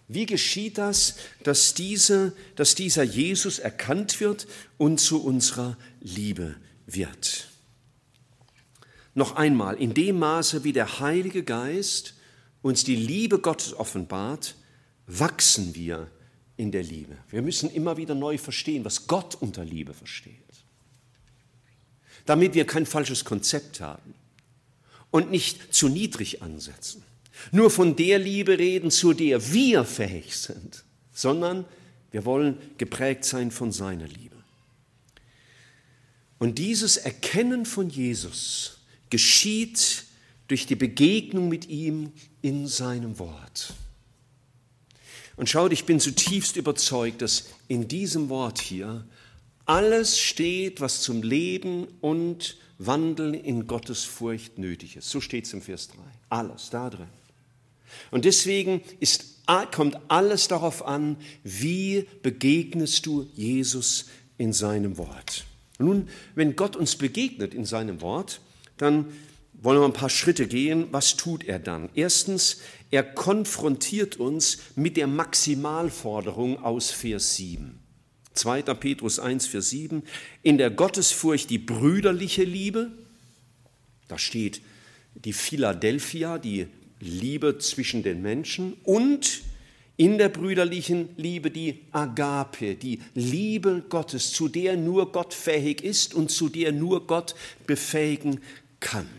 [0.09, 7.47] Wie geschieht das, dass, diese, dass dieser Jesus erkannt wird und zu unserer Liebe wird?
[9.13, 12.15] Noch einmal, in dem Maße, wie der Heilige Geist
[12.61, 14.55] uns die Liebe Gottes offenbart,
[15.07, 16.11] wachsen wir
[16.59, 17.15] in der Liebe.
[17.29, 20.35] Wir müssen immer wieder neu verstehen, was Gott unter Liebe versteht.
[22.25, 24.13] Damit wir kein falsches Konzept haben
[25.09, 27.01] und nicht zu niedrig ansetzen.
[27.53, 31.63] Nur von der Liebe reden, zu der wir fähig sind, sondern
[32.11, 34.35] wir wollen geprägt sein von seiner Liebe.
[36.39, 40.03] Und dieses Erkennen von Jesus geschieht
[40.49, 43.73] durch die Begegnung mit ihm in seinem Wort.
[45.39, 49.05] Und schaut, ich bin zutiefst überzeugt, dass in diesem Wort hier
[49.65, 55.09] alles steht, was zum Leben und Wandeln in Gottes Furcht nötig ist.
[55.09, 55.95] So steht es im Vers 3.
[56.27, 57.07] Alles da drin.
[58.11, 59.37] Und deswegen ist,
[59.71, 65.45] kommt alles darauf an, wie begegnest du Jesus in seinem Wort.
[65.77, 68.41] Nun, wenn Gott uns begegnet in seinem Wort,
[68.75, 69.05] dann
[69.61, 70.87] wollen wir ein paar Schritte gehen.
[70.91, 71.89] Was tut er dann?
[71.95, 72.59] Erstens,
[72.91, 77.79] er konfrontiert uns mit der Maximalforderung aus Vers 7.
[78.33, 78.61] 2.
[78.61, 80.03] Petrus 1, Vers 7.
[80.43, 82.91] In der Gottesfurcht die brüderliche Liebe.
[84.07, 84.61] Da steht
[85.13, 86.67] die Philadelphia, die
[86.99, 88.73] Liebe zwischen den Menschen.
[88.83, 89.41] Und
[89.97, 96.13] in der brüderlichen Liebe die Agape, die Liebe Gottes, zu der nur Gott fähig ist
[96.13, 97.35] und zu der nur Gott
[97.67, 98.39] befähigen
[98.79, 99.09] kann.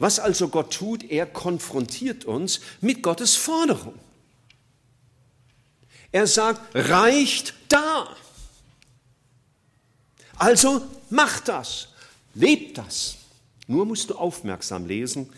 [0.00, 3.94] Was also Gott tut, er konfrontiert uns mit Gottes Forderung.
[6.10, 8.08] Er sagt, reicht da.
[10.36, 11.88] Also mach das,
[12.34, 13.18] lebt das.
[13.66, 15.28] Nur musst du aufmerksam lesen.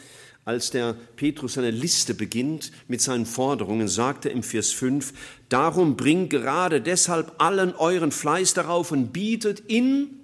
[0.44, 5.12] Als der Petrus seine Liste beginnt mit seinen Forderungen, sagt er im Vers 5,
[5.48, 10.20] darum bringt gerade deshalb allen euren Fleiß darauf und bietet in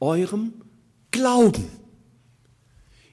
[0.00, 0.54] eurem
[1.10, 1.70] Glauben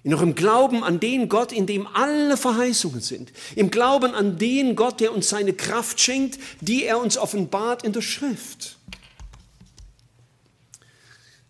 [0.06, 3.34] in eurem Glauben an den Gott, in dem alle Verheißungen sind.
[3.56, 7.92] Im Glauben an den Gott, der uns seine Kraft schenkt, die er uns offenbart in
[7.92, 8.78] der Schrift.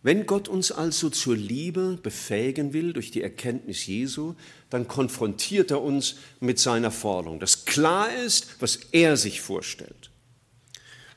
[0.02, 4.36] Wenn Gott uns also zur Liebe befähigen will durch die Erkenntnis Jesu,
[4.70, 10.12] dann konfrontiert er uns mit seiner Forderung, dass klar ist, was er sich vorstellt.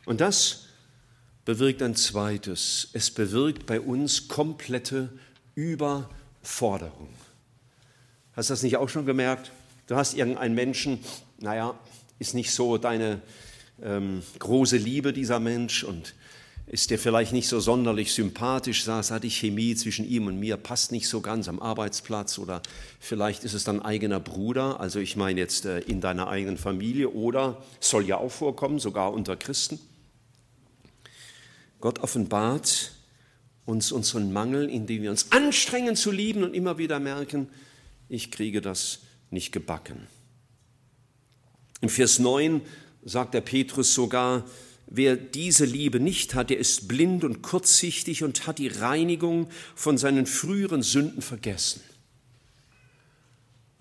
[0.06, 0.64] Und das
[1.44, 2.88] bewirkt ein zweites.
[2.94, 5.12] Es bewirkt bei uns komplette
[5.54, 7.17] Überforderung.
[8.38, 9.50] Hast du das nicht auch schon gemerkt?
[9.88, 11.00] Du hast irgendeinen Menschen,
[11.40, 11.76] naja,
[12.20, 13.20] ist nicht so deine
[13.82, 16.14] ähm, große Liebe dieser Mensch und
[16.68, 20.56] ist dir vielleicht nicht so sonderlich sympathisch, sagst, hat die Chemie zwischen ihm und mir
[20.56, 22.62] passt nicht so ganz am Arbeitsplatz oder
[23.00, 27.10] vielleicht ist es dein eigener Bruder, also ich meine jetzt äh, in deiner eigenen Familie
[27.10, 29.80] oder soll ja auch vorkommen, sogar unter Christen.
[31.80, 32.92] Gott offenbart
[33.66, 37.48] uns unseren Mangel, indem wir uns anstrengen zu lieben und immer wieder merken,
[38.08, 40.06] ich kriege das nicht gebacken.
[41.80, 42.62] Im Vers 9
[43.04, 44.44] sagt der Petrus sogar,
[44.86, 49.98] wer diese Liebe nicht hat, der ist blind und kurzsichtig und hat die Reinigung von
[49.98, 51.82] seinen früheren Sünden vergessen.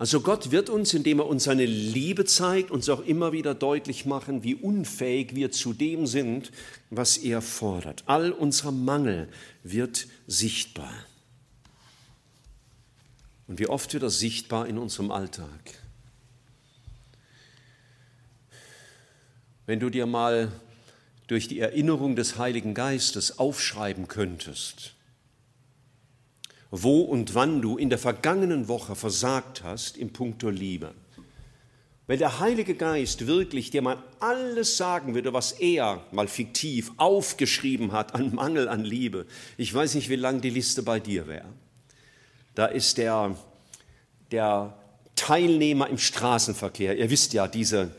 [0.00, 4.06] Also Gott wird uns, indem er uns seine Liebe zeigt, uns auch immer wieder deutlich
[4.06, 6.52] machen, wie unfähig wir zu dem sind,
[6.88, 8.04] was er fordert.
[8.06, 9.28] All unser Mangel
[9.64, 10.92] wird sichtbar.
[13.48, 15.82] Und wie oft wird das sichtbar in unserem Alltag?
[19.66, 20.52] Wenn du dir mal
[21.26, 24.94] durch die Erinnerung des Heiligen Geistes aufschreiben könntest,
[26.70, 30.94] wo und wann du in der vergangenen Woche versagt hast im Punkto Liebe.
[32.06, 37.92] Wenn der Heilige Geist wirklich dir mal alles sagen würde, was er mal fiktiv aufgeschrieben
[37.92, 39.26] hat an Mangel an Liebe,
[39.58, 41.52] ich weiß nicht, wie lang die Liste bei dir wäre.
[42.58, 43.36] Da ist der,
[44.32, 44.74] der
[45.14, 47.92] Teilnehmer im Straßenverkehr, ihr wisst ja, diese,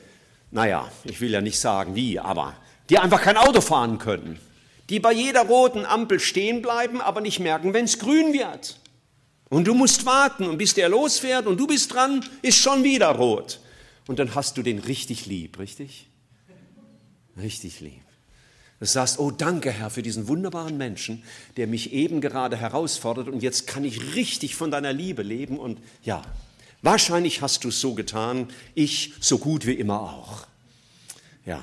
[0.52, 2.56] naja, ich will ja nicht sagen wie, aber
[2.90, 4.40] die einfach kein Auto fahren können
[4.90, 8.80] die bei jeder roten Ampel stehen bleiben, aber nicht merken, wenn es grün wird.
[9.50, 13.10] Und du musst warten und bis der losfährt und du bist dran, ist schon wieder
[13.10, 13.60] rot.
[14.08, 16.08] Und dann hast du den richtig lieb, richtig?
[17.38, 18.02] Richtig lieb.
[18.80, 21.24] Du sagst, oh danke Herr für diesen wunderbaren Menschen,
[21.58, 25.80] der mich eben gerade herausfordert und jetzt kann ich richtig von deiner Liebe leben und
[26.04, 26.22] ja,
[26.82, 30.48] wahrscheinlich hast du es so getan, ich so gut wie immer auch.
[31.46, 31.62] Ja,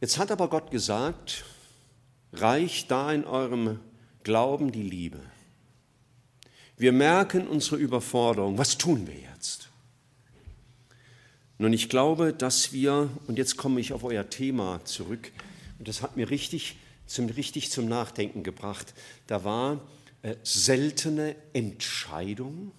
[0.00, 1.44] Jetzt hat aber Gott gesagt,
[2.32, 3.80] reicht da in eurem
[4.22, 5.20] Glauben die Liebe.
[6.78, 8.56] Wir merken unsere Überforderung.
[8.56, 9.69] Was tun wir jetzt?
[11.60, 15.30] Nun, ich glaube, dass wir, und jetzt komme ich auf euer Thema zurück,
[15.78, 18.94] und das hat mir richtig zum, richtig zum Nachdenken gebracht.
[19.26, 19.78] Da war
[20.22, 22.72] äh, seltene Entscheidung.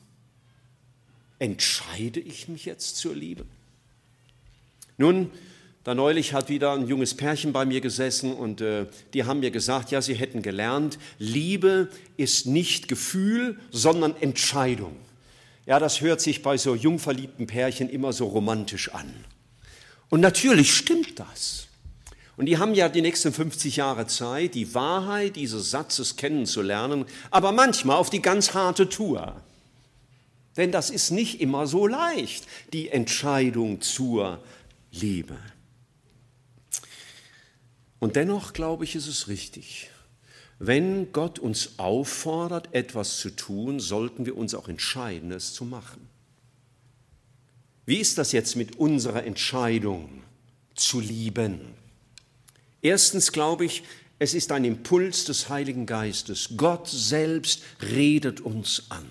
[1.38, 3.46] Entscheide ich mich jetzt zur Liebe?
[4.98, 5.30] Nun,
[5.84, 9.52] da neulich hat wieder ein junges Pärchen bei mir gesessen und äh, die haben mir
[9.52, 14.96] gesagt, ja, sie hätten gelernt, Liebe ist nicht Gefühl, sondern Entscheidung.
[15.66, 19.14] Ja, das hört sich bei so jungverliebten Pärchen immer so romantisch an.
[20.10, 21.68] Und natürlich stimmt das.
[22.36, 27.52] Und die haben ja die nächsten 50 Jahre Zeit, die Wahrheit dieses Satzes kennenzulernen, aber
[27.52, 29.40] manchmal auf die ganz harte Tour.
[30.58, 34.44] Denn das ist nicht immer so leicht, die Entscheidung zur
[34.92, 35.38] Liebe.
[38.00, 39.91] Und dennoch glaube ich, ist es richtig.
[40.64, 46.08] Wenn Gott uns auffordert, etwas zu tun, sollten wir uns auch entscheiden, es zu machen.
[47.88, 50.22] Wie ist das jetzt mit unserer Entscheidung
[50.76, 51.62] zu lieben?
[52.84, 53.82] Erstens glaube ich,
[54.20, 56.50] es ist ein Impuls des Heiligen Geistes.
[56.58, 59.08] Gott selbst redet uns an.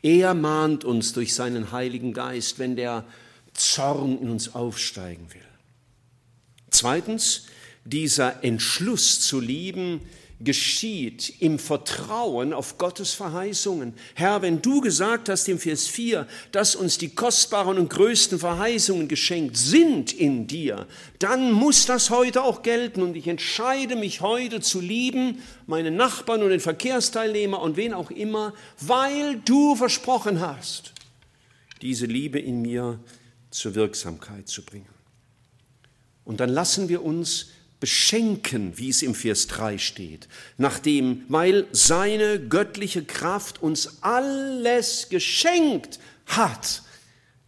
[0.00, 3.04] Er mahnt uns durch seinen Heiligen Geist, wenn der
[3.54, 5.42] Zorn in uns aufsteigen will.
[6.70, 7.48] Zweitens,
[7.84, 10.00] dieser Entschluss zu lieben
[10.42, 13.92] geschieht im Vertrauen auf Gottes Verheißungen.
[14.14, 19.06] Herr, wenn du gesagt hast im Vers 4, dass uns die kostbaren und größten Verheißungen
[19.06, 20.86] geschenkt sind in dir,
[21.18, 26.42] dann muss das heute auch gelten und ich entscheide mich heute zu lieben, meine Nachbarn
[26.42, 30.94] und den Verkehrsteilnehmer und wen auch immer, weil du versprochen hast,
[31.82, 32.98] diese Liebe in mir
[33.50, 34.88] zur Wirksamkeit zu bringen.
[36.24, 37.48] Und dann lassen wir uns
[37.80, 45.98] beschenken, wie es im Vers 3 steht, nachdem, weil seine göttliche Kraft uns alles geschenkt
[46.26, 46.82] hat,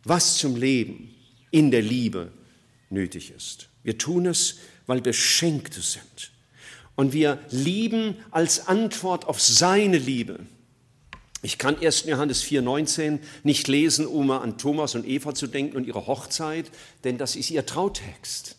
[0.04, 1.14] was zum Leben
[1.50, 2.32] in der Liebe
[2.90, 3.68] nötig ist.
[3.82, 6.32] Wir tun es, weil wir Beschenkte sind.
[6.94, 10.40] Und wir lieben als Antwort auf seine Liebe.
[11.42, 12.04] Ich kann 1.
[12.04, 16.70] Johannes 4,19 nicht lesen, um an Thomas und Eva zu denken und ihre Hochzeit,
[17.04, 18.56] denn das ist ihr Trautext.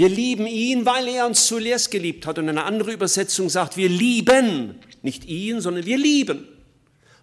[0.00, 2.38] Wir lieben ihn, weil er uns zuerst geliebt hat.
[2.38, 6.48] Und eine andere Übersetzung sagt, wir lieben nicht ihn, sondern wir lieben,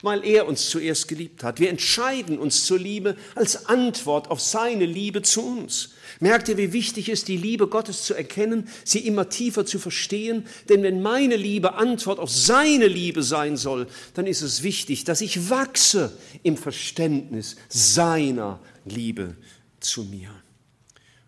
[0.04, 1.60] weil er uns zuerst geliebt hat.
[1.60, 5.96] Wir entscheiden uns zur Liebe als Antwort auf seine Liebe zu uns.
[6.20, 9.80] Merkt ihr, wie wichtig es ist, die Liebe Gottes zu erkennen, sie immer tiefer zu
[9.80, 10.46] verstehen?
[10.70, 15.22] Denn wenn meine Liebe Antwort auf seine Liebe sein soll, dann ist es wichtig, dass
[15.22, 19.36] ich wachse im Verständnis seiner Liebe
[19.80, 20.30] zu mir.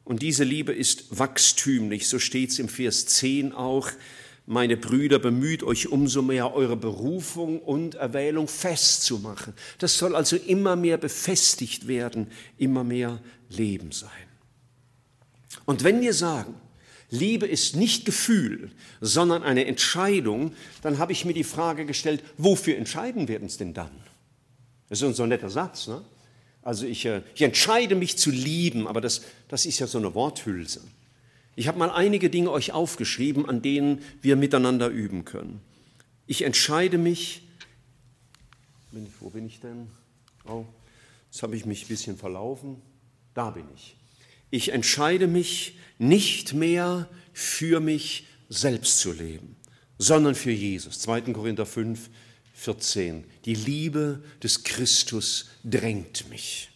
[0.10, 3.92] Und diese Liebe ist wachstümlich, so steht es im Vers 10 auch.
[4.48, 9.54] Meine Brüder, bemüht euch umso mehr, eure Berufung und Erwählung festzumachen.
[9.78, 14.10] Das soll also immer mehr befestigt werden, immer mehr Leben sein.
[15.66, 16.56] Und wenn wir sagen,
[17.12, 22.78] Liebe ist nicht Gefühl, sondern eine Entscheidung, dann habe ich mir die Frage gestellt, wofür
[22.78, 23.92] entscheiden wir uns denn dann?
[24.90, 26.04] Das ist so ein netter Satz, ne?
[26.70, 30.14] Also ich, äh, ich entscheide mich zu lieben, aber das, das ist ja so eine
[30.14, 30.82] Worthülse.
[31.56, 35.62] Ich habe mal einige Dinge euch aufgeschrieben, an denen wir miteinander üben können.
[36.28, 37.42] Ich entscheide mich,
[39.20, 39.88] wo bin ich denn?
[40.48, 40.64] Oh,
[41.32, 42.80] jetzt habe ich mich ein bisschen verlaufen.
[43.34, 43.96] Da bin ich.
[44.52, 49.56] Ich entscheide mich nicht mehr für mich selbst zu leben,
[49.98, 51.00] sondern für Jesus.
[51.00, 51.22] 2.
[51.34, 52.12] Korinther 5,
[52.60, 53.24] 14.
[53.46, 56.70] Die Liebe des Christus drängt mich.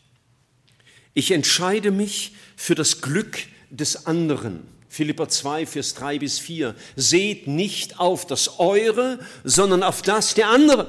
[1.13, 3.37] Ich entscheide mich für das Glück
[3.69, 4.65] des anderen.
[4.87, 6.73] Philippa 2, Vers 3 bis 4.
[6.95, 10.87] Seht nicht auf das Eure, sondern auf das der anderen.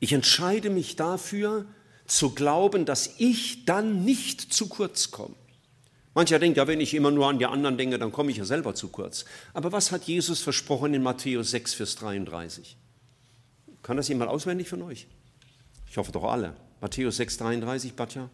[0.00, 1.66] Ich entscheide mich dafür,
[2.06, 5.34] zu glauben, dass ich dann nicht zu kurz komme.
[6.14, 8.44] Mancher denkt, ja, wenn ich immer nur an die anderen denke, dann komme ich ja
[8.44, 9.24] selber zu kurz.
[9.54, 12.76] Aber was hat Jesus versprochen in Matthäus 6, Vers 33?
[13.82, 15.06] Kann das jemand auswendig von euch?
[15.90, 16.54] Ich hoffe doch alle.
[16.80, 18.28] Matthäus 6, 33, Batja?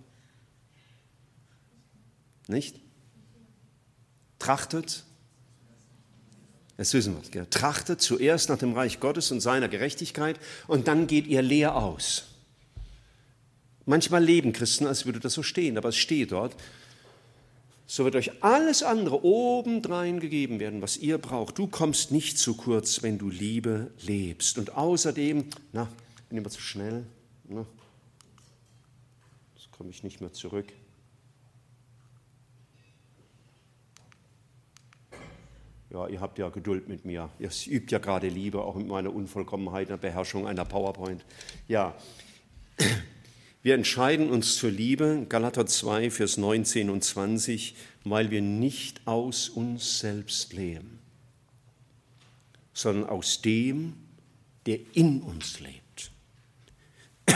[2.49, 2.81] Nicht?
[4.39, 5.05] Trachtet,
[6.77, 11.27] das wissen wir, trachtet zuerst nach dem Reich Gottes und seiner Gerechtigkeit und dann geht
[11.27, 12.25] ihr leer aus.
[13.87, 16.55] Manchmal leben Christen, als würde das so stehen, aber es steht dort,
[17.87, 21.59] so wird euch alles andere obendrein gegeben werden, was ihr braucht.
[21.59, 24.59] Du kommst nicht zu kurz, wenn du Liebe lebst.
[24.59, 25.89] Und außerdem, na,
[26.29, 27.07] bin immer zu schnell,
[27.49, 27.67] na,
[29.55, 30.67] jetzt komme ich nicht mehr zurück.
[35.91, 37.31] Ja, ihr habt ja Geduld mit mir.
[37.39, 41.25] Ihr übt ja gerade Liebe, auch mit meiner Unvollkommenheit und Beherrschung einer PowerPoint.
[41.69, 41.95] Ja,
[43.65, 49.49] wir entscheiden uns zur Liebe, Galater 2, Vers 19 und 20, weil wir nicht aus
[49.49, 50.99] uns selbst leben,
[52.75, 53.95] sondern aus dem,
[54.67, 56.11] der in uns lebt.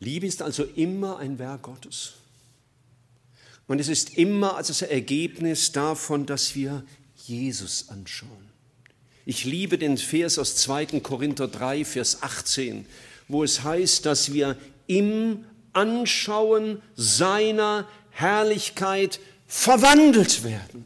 [0.00, 2.16] Liebe ist also immer ein Werk Gottes.
[3.66, 6.84] Und es ist immer als das Ergebnis davon, dass wir
[7.24, 8.50] Jesus anschauen.
[9.24, 11.00] Ich liebe den Vers aus 2.
[11.00, 12.84] Korinther 3, Vers 18
[13.28, 14.56] wo es heißt, dass wir
[14.86, 20.84] im Anschauen seiner Herrlichkeit verwandelt werden.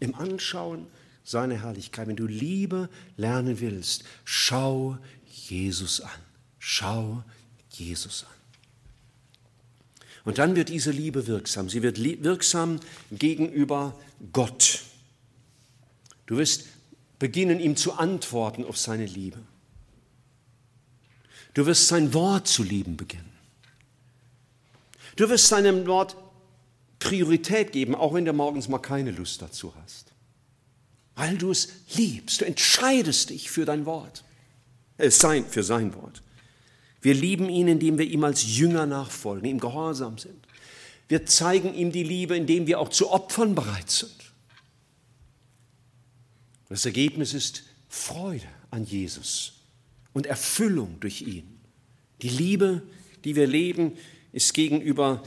[0.00, 0.86] Im Anschauen
[1.24, 2.08] seiner Herrlichkeit.
[2.08, 6.10] Wenn du Liebe lernen willst, schau Jesus an.
[6.58, 7.24] Schau
[7.70, 8.32] Jesus an.
[10.24, 11.68] Und dann wird diese Liebe wirksam.
[11.68, 12.78] Sie wird wirksam
[13.10, 13.98] gegenüber
[14.32, 14.82] Gott.
[16.26, 16.66] Du wirst
[17.18, 19.38] beginnen, ihm zu antworten auf seine Liebe.
[21.54, 23.32] Du wirst sein Wort zu lieben beginnen.
[25.16, 26.16] Du wirst seinem Wort
[26.98, 30.12] Priorität geben, auch wenn du morgens mal keine Lust dazu hast.
[31.14, 32.40] Weil du es liebst.
[32.40, 34.24] Du entscheidest dich für dein Wort.
[34.96, 36.22] Äh, sein, für sein Wort.
[37.02, 40.46] Wir lieben ihn, indem wir ihm als Jünger nachfolgen, ihm gehorsam sind.
[41.08, 44.14] Wir zeigen ihm die Liebe, indem wir auch zu Opfern bereit sind.
[46.68, 49.61] Das Ergebnis ist Freude an Jesus
[50.12, 51.60] und Erfüllung durch ihn.
[52.22, 52.82] Die Liebe,
[53.24, 53.92] die wir leben,
[54.32, 55.22] ist gegenüber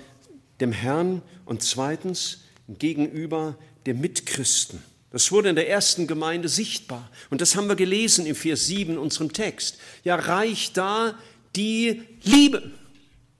[0.59, 4.81] dem Herrn und zweitens gegenüber den Mitchristen.
[5.11, 7.09] Das wurde in der ersten Gemeinde sichtbar.
[7.29, 9.77] Und das haben wir gelesen im Vers 7 unserem Text.
[10.03, 11.17] Ja, reicht da
[11.55, 12.71] die Liebe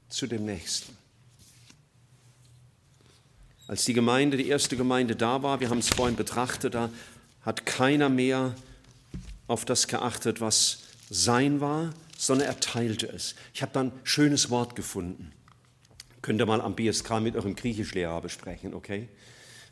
[0.08, 0.96] zu dem Nächsten.
[3.68, 6.90] Als die Gemeinde, die erste Gemeinde da war, wir haben es vorhin betrachtet, da
[7.42, 8.56] hat keiner mehr
[9.48, 13.36] auf das geachtet, was sein war, sondern er teilte es.
[13.54, 15.32] Ich habe dann ein schönes Wort gefunden.
[16.22, 19.10] Könnt ihr mal am BSK mit eurem Griechischlehrer besprechen, okay?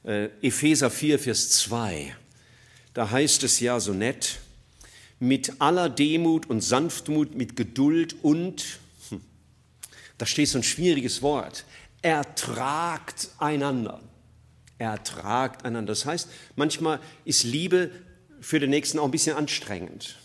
[0.04, 2.16] Äh, Epheser 4, Vers 2.
[2.94, 4.40] Da heißt es ja so nett,
[5.20, 8.80] mit aller Demut und Sanftmut, mit Geduld und,
[9.10, 9.22] hm,
[10.18, 11.66] da steht so ein schwieriges Wort,
[12.02, 14.02] ertragt einander.
[14.78, 15.94] Ertragt einander.
[15.94, 17.90] Das heißt, manchmal ist Liebe
[18.42, 20.20] für den Nächsten auch ein bisschen anstrengend.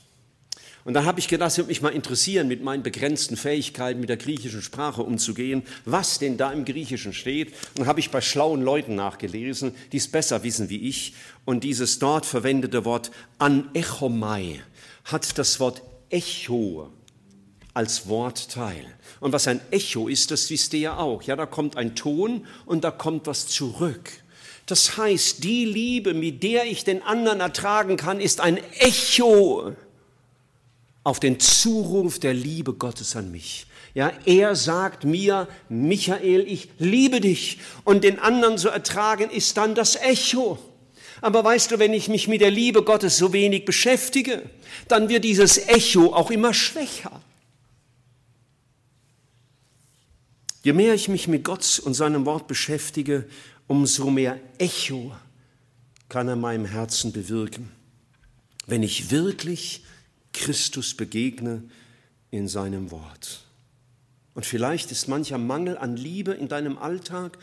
[0.88, 4.08] Und dann habe ich gedacht, es würde mich mal interessieren, mit meinen begrenzten Fähigkeiten mit
[4.08, 7.52] der griechischen Sprache umzugehen, was denn da im Griechischen steht.
[7.78, 11.12] Und habe ich bei schlauen Leuten nachgelesen, die es besser wissen wie ich.
[11.44, 14.62] Und dieses dort verwendete Wort anechomai
[15.04, 16.90] hat das Wort Echo
[17.74, 18.86] als Wortteil.
[19.20, 21.22] Und was ein Echo ist, das wisst ihr ja auch.
[21.22, 24.10] Ja, da kommt ein Ton und da kommt was zurück.
[24.64, 29.74] Das heißt, die Liebe, mit der ich den anderen ertragen kann, ist ein Echo
[31.08, 33.66] auf den Zuruf der Liebe Gottes an mich.
[33.94, 37.60] Ja, er sagt mir, Michael, ich liebe dich.
[37.82, 40.58] Und den anderen zu ertragen ist dann das Echo.
[41.22, 44.42] Aber weißt du, wenn ich mich mit der Liebe Gottes so wenig beschäftige,
[44.86, 47.22] dann wird dieses Echo auch immer schwächer.
[50.62, 53.24] Je mehr ich mich mit Gott und seinem Wort beschäftige,
[53.66, 55.12] umso mehr Echo
[56.10, 57.70] kann er meinem Herzen bewirken.
[58.66, 59.84] Wenn ich wirklich
[60.32, 61.62] Christus begegne
[62.30, 63.44] in seinem Wort.
[64.34, 67.38] Und vielleicht ist mancher Mangel an Liebe in deinem Alltag,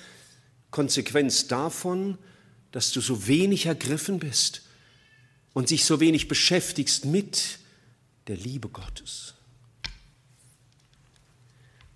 [0.71, 2.17] Konsequenz davon,
[2.71, 4.61] dass du so wenig ergriffen bist
[5.53, 7.59] und sich so wenig beschäftigst mit
[8.27, 9.33] der Liebe Gottes.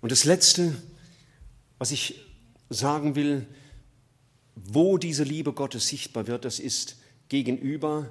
[0.00, 0.74] Und das Letzte,
[1.78, 2.20] was ich
[2.70, 3.46] sagen will,
[4.54, 6.96] wo diese Liebe Gottes sichtbar wird, das ist
[7.28, 8.10] gegenüber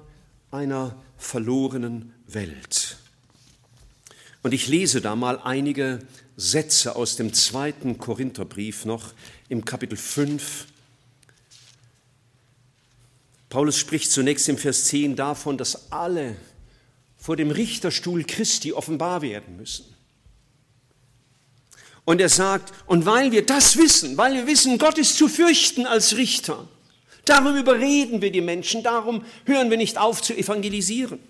[0.50, 2.96] einer verlorenen Welt.
[4.42, 6.00] Und ich lese da mal einige
[6.36, 9.12] Sätze aus dem zweiten Korintherbrief noch
[9.48, 10.66] im Kapitel 5.
[13.50, 16.36] Paulus spricht zunächst im Vers 10 davon, dass alle
[17.18, 19.84] vor dem Richterstuhl Christi offenbar werden müssen.
[22.04, 25.86] Und er sagt, und weil wir das wissen, weil wir wissen, Gott ist zu fürchten
[25.86, 26.66] als Richter,
[27.26, 31.20] darum überreden wir die Menschen, darum hören wir nicht auf zu evangelisieren.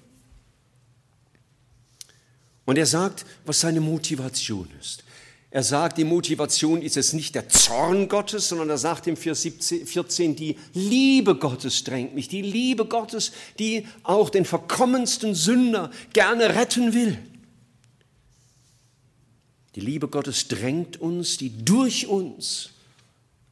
[2.71, 5.03] Und er sagt, was seine Motivation ist.
[5.51, 9.43] Er sagt, die Motivation ist jetzt nicht der Zorn Gottes, sondern er sagt im Vers
[9.43, 16.55] 14, die Liebe Gottes drängt mich, die Liebe Gottes, die auch den verkommensten Sünder gerne
[16.55, 17.19] retten will.
[19.75, 22.71] Die Liebe Gottes drängt uns, die durch uns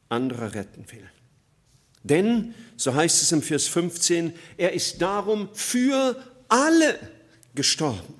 [0.07, 1.09] andere retten will.
[2.03, 6.15] Denn, so heißt es im Vers 15, er ist darum für
[6.47, 6.97] alle
[7.53, 8.18] gestorben.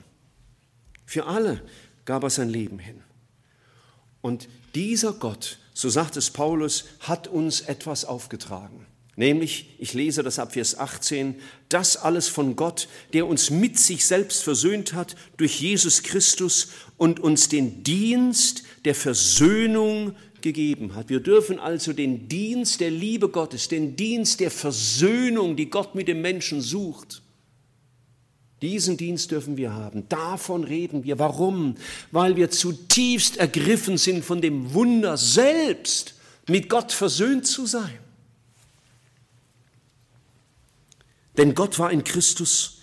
[1.10, 1.60] Für alle
[2.06, 3.02] gab er sein Leben hin.
[4.22, 8.86] Und dieser Gott, so sagt es Paulus, hat uns etwas aufgetragen.
[9.16, 11.34] Nämlich, ich lese das ab Vers 18,
[11.68, 17.20] das alles von Gott, der uns mit sich selbst versöhnt hat durch Jesus Christus und
[17.20, 21.10] uns den Dienst der Versöhnung gegeben hat.
[21.10, 26.08] Wir dürfen also den Dienst der Liebe Gottes, den Dienst der Versöhnung, die Gott mit
[26.08, 27.24] dem Menschen sucht,
[28.62, 30.08] diesen Dienst dürfen wir haben.
[30.10, 31.20] Davon reden wir.
[31.20, 31.76] Warum?
[32.12, 36.16] Weil wir zutiefst ergriffen sind von dem Wunder selbst,
[36.48, 38.00] mit Gott versöhnt zu sein.
[41.38, 42.80] Denn Gott war in Christus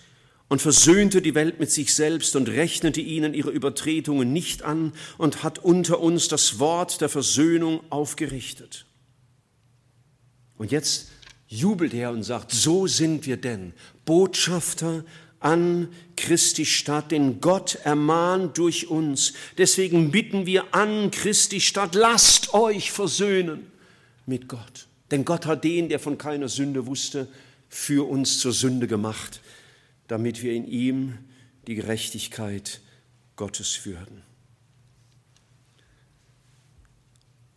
[0.49, 5.43] und versöhnte die Welt mit sich selbst und rechnete ihnen ihre Übertretungen nicht an und
[5.43, 8.87] hat unter uns das Wort der Versöhnung aufgerichtet.
[10.57, 11.09] Und jetzt
[11.49, 13.72] jubelt er und sagt, so sind wir denn
[14.05, 15.05] Botschafter
[15.47, 19.32] an Christi Stadt, denn Gott ermahnt durch uns.
[19.57, 23.70] Deswegen bitten wir an Christi Stadt, lasst euch versöhnen
[24.26, 24.88] mit Gott.
[25.12, 27.28] Denn Gott hat den, der von keiner Sünde wusste,
[27.68, 29.40] für uns zur Sünde gemacht,
[30.09, 31.16] damit wir in ihm
[31.68, 32.80] die Gerechtigkeit
[33.36, 34.22] Gottes würden.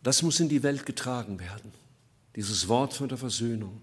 [0.04, 1.72] Das muss in die Welt getragen werden,
[2.36, 3.80] dieses Wort von der Versöhnung,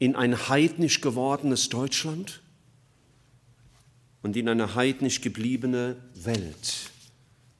[0.00, 2.41] in ein heidnisch gewordenes Deutschland,
[4.22, 6.90] und in eine heidnisch gebliebene Welt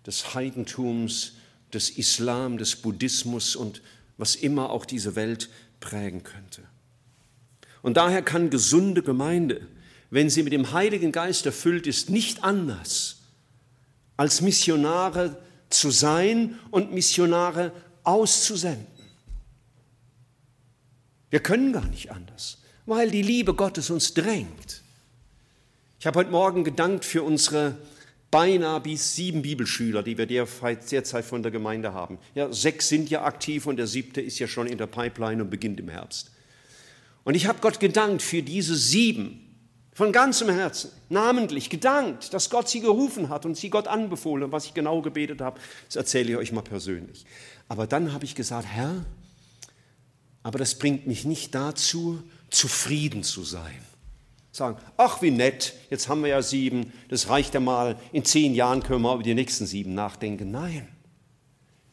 [0.06, 1.34] des Heidentums,
[1.72, 3.82] des Islam, des Buddhismus und
[4.16, 5.48] was immer auch diese Welt
[5.80, 6.62] prägen könnte.
[7.82, 9.66] Und daher kann gesunde Gemeinde,
[10.10, 13.22] wenn sie mit dem Heiligen Geist erfüllt ist, nicht anders
[14.16, 15.36] als Missionare
[15.70, 17.72] zu sein und Missionare
[18.04, 18.86] auszusenden.
[21.30, 24.81] Wir können gar nicht anders, weil die Liebe Gottes uns drängt.
[26.02, 27.76] Ich habe heute Morgen gedankt für unsere
[28.32, 32.18] beinahe bis sieben Bibelschüler, die wir derzeit von der Gemeinde haben.
[32.34, 35.50] Ja, sechs sind ja aktiv und der siebte ist ja schon in der Pipeline und
[35.50, 36.32] beginnt im Herbst.
[37.22, 39.54] Und ich habe Gott gedankt für diese sieben,
[39.92, 44.50] von ganzem Herzen, namentlich gedankt, dass Gott sie gerufen hat und sie Gott anbefohlen.
[44.50, 47.24] Was ich genau gebetet habe, das erzähle ich euch mal persönlich.
[47.68, 49.04] Aber dann habe ich gesagt, Herr,
[50.42, 53.91] aber das bringt mich nicht dazu, zufrieden zu sein
[54.52, 58.54] sagen, ach wie nett, jetzt haben wir ja sieben, das reicht ja mal, in zehn
[58.54, 60.50] Jahren können wir über die nächsten sieben nachdenken.
[60.50, 60.86] Nein,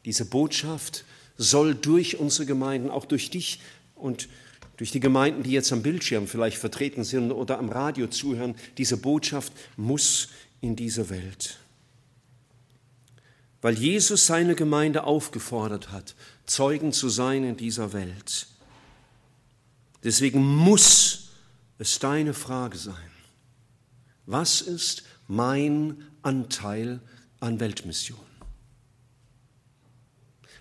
[0.05, 1.05] diese Botschaft
[1.37, 3.61] soll durch unsere Gemeinden, auch durch dich
[3.95, 4.27] und
[4.75, 8.97] durch die Gemeinden, die jetzt am Bildschirm vielleicht vertreten sind oder am Radio zuhören, diese
[8.97, 10.29] Botschaft muss
[10.61, 11.59] in diese Welt.
[13.61, 18.47] Weil Jesus seine Gemeinde aufgefordert hat, Zeugen zu sein in dieser Welt.
[20.03, 21.28] Deswegen muss
[21.79, 22.95] es deine Frage sein.
[24.27, 26.99] Was ist mein Anteil
[27.39, 28.19] an Weltmission?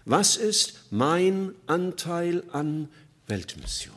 [0.06, 2.88] Was ist mein Anteil an
[3.26, 3.94] Weltmission?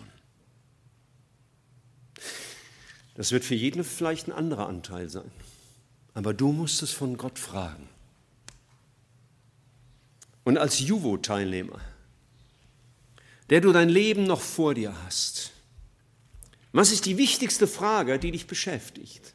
[3.15, 5.31] Das wird für jeden vielleicht ein anderer Anteil sein,
[6.13, 7.87] aber du musst es von Gott fragen.
[10.43, 11.79] Und als Juvo-Teilnehmer,
[13.49, 15.51] der du dein Leben noch vor dir hast,
[16.71, 19.33] was ist die wichtigste Frage, die dich beschäftigt?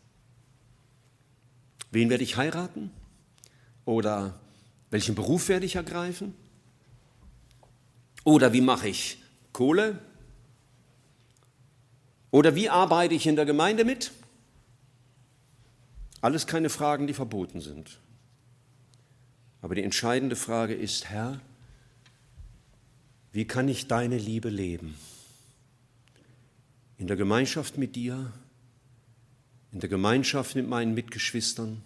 [1.90, 2.90] Wen werde ich heiraten?
[3.84, 4.38] Oder
[4.90, 6.34] welchen Beruf werde ich ergreifen?
[8.24, 9.22] Oder wie mache ich
[9.52, 9.98] Kohle?
[12.30, 14.12] Oder wie arbeite ich in der Gemeinde mit?
[16.20, 18.00] Alles keine Fragen, die verboten sind.
[19.62, 21.40] Aber die entscheidende Frage ist, Herr,
[23.32, 24.96] wie kann ich deine Liebe leben?
[26.98, 28.32] In der Gemeinschaft mit dir,
[29.72, 31.82] in der Gemeinschaft mit meinen Mitgeschwistern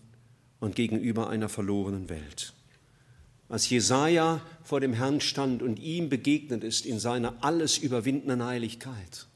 [0.61, 2.53] und gegenüber einer verlorenen Welt.
[3.49, 9.27] Als Jesaja vor dem Herrn stand und ihm begegnet ist in seiner alles überwindenden Heiligkeit,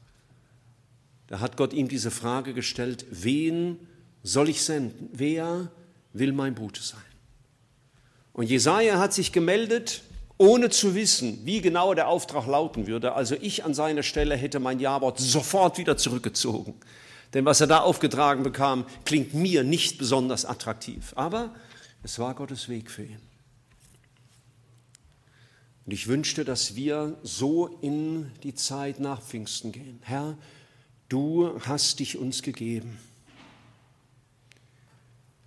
[1.27, 3.79] da hat Gott ihm diese Frage gestellt, wen
[4.23, 5.09] soll ich senden?
[5.11, 5.71] Wer
[6.13, 7.01] will mein Bote sein?
[8.33, 10.03] Und Jesaja hat sich gemeldet,
[10.37, 13.13] ohne zu wissen, wie genau der Auftrag lauten würde.
[13.13, 16.73] Also ich an seiner Stelle hätte mein Jawort sofort wieder zurückgezogen.
[17.33, 21.13] Denn was er da aufgetragen bekam, klingt mir nicht besonders attraktiv.
[21.15, 21.53] Aber
[22.03, 23.19] es war Gottes Weg für ihn.
[25.85, 29.99] Und ich wünschte, dass wir so in die Zeit nach Pfingsten gehen.
[30.01, 30.37] Herr,
[31.09, 32.97] du hast dich uns gegeben.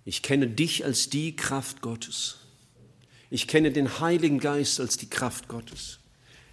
[0.05, 2.37] Ich kenne dich als die Kraft Gottes.
[3.29, 5.99] Ich kenne den Heiligen Geist als die Kraft Gottes.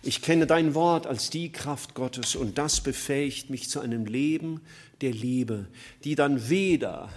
[0.02, 4.60] Ich kenne dein Wort als die Kraft Gottes und das befähigt mich zu einem Leben
[5.00, 5.66] der Liebe,
[6.04, 7.10] die dann weder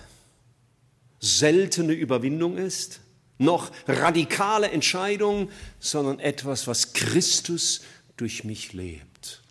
[1.19, 3.01] seltene Überwindung ist,
[3.37, 5.49] noch radikale Entscheidung,
[5.79, 7.81] sondern etwas, was Christus
[8.17, 9.41] durch mich lebt.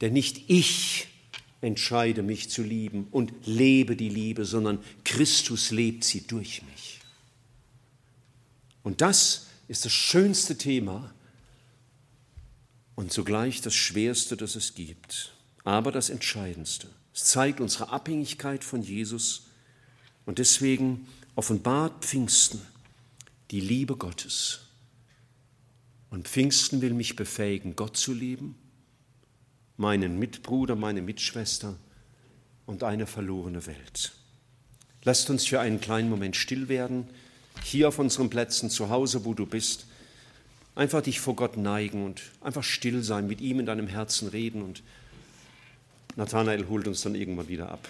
[0.00, 1.06] Denn nicht ich
[1.60, 6.81] entscheide mich zu lieben und lebe die Liebe, sondern Christus lebt sie durch mich.
[8.82, 11.12] Und das ist das schönste Thema
[12.94, 15.32] und zugleich das schwerste, das es gibt,
[15.64, 16.88] aber das entscheidendste.
[17.14, 19.46] Es zeigt unsere Abhängigkeit von Jesus
[20.26, 22.60] und deswegen offenbart Pfingsten
[23.50, 24.60] die Liebe Gottes.
[26.10, 28.56] Und Pfingsten will mich befähigen, Gott zu lieben,
[29.76, 31.78] meinen Mitbruder, meine Mitschwester
[32.66, 34.12] und eine verlorene Welt.
[35.04, 37.08] Lasst uns für einen kleinen Moment still werden
[37.64, 39.86] hier auf unseren Plätzen, zu Hause, wo du bist,
[40.74, 44.62] einfach dich vor Gott neigen und einfach still sein, mit ihm in deinem Herzen reden
[44.62, 44.82] und
[46.16, 47.88] Nathanael holt uns dann irgendwann wieder ab.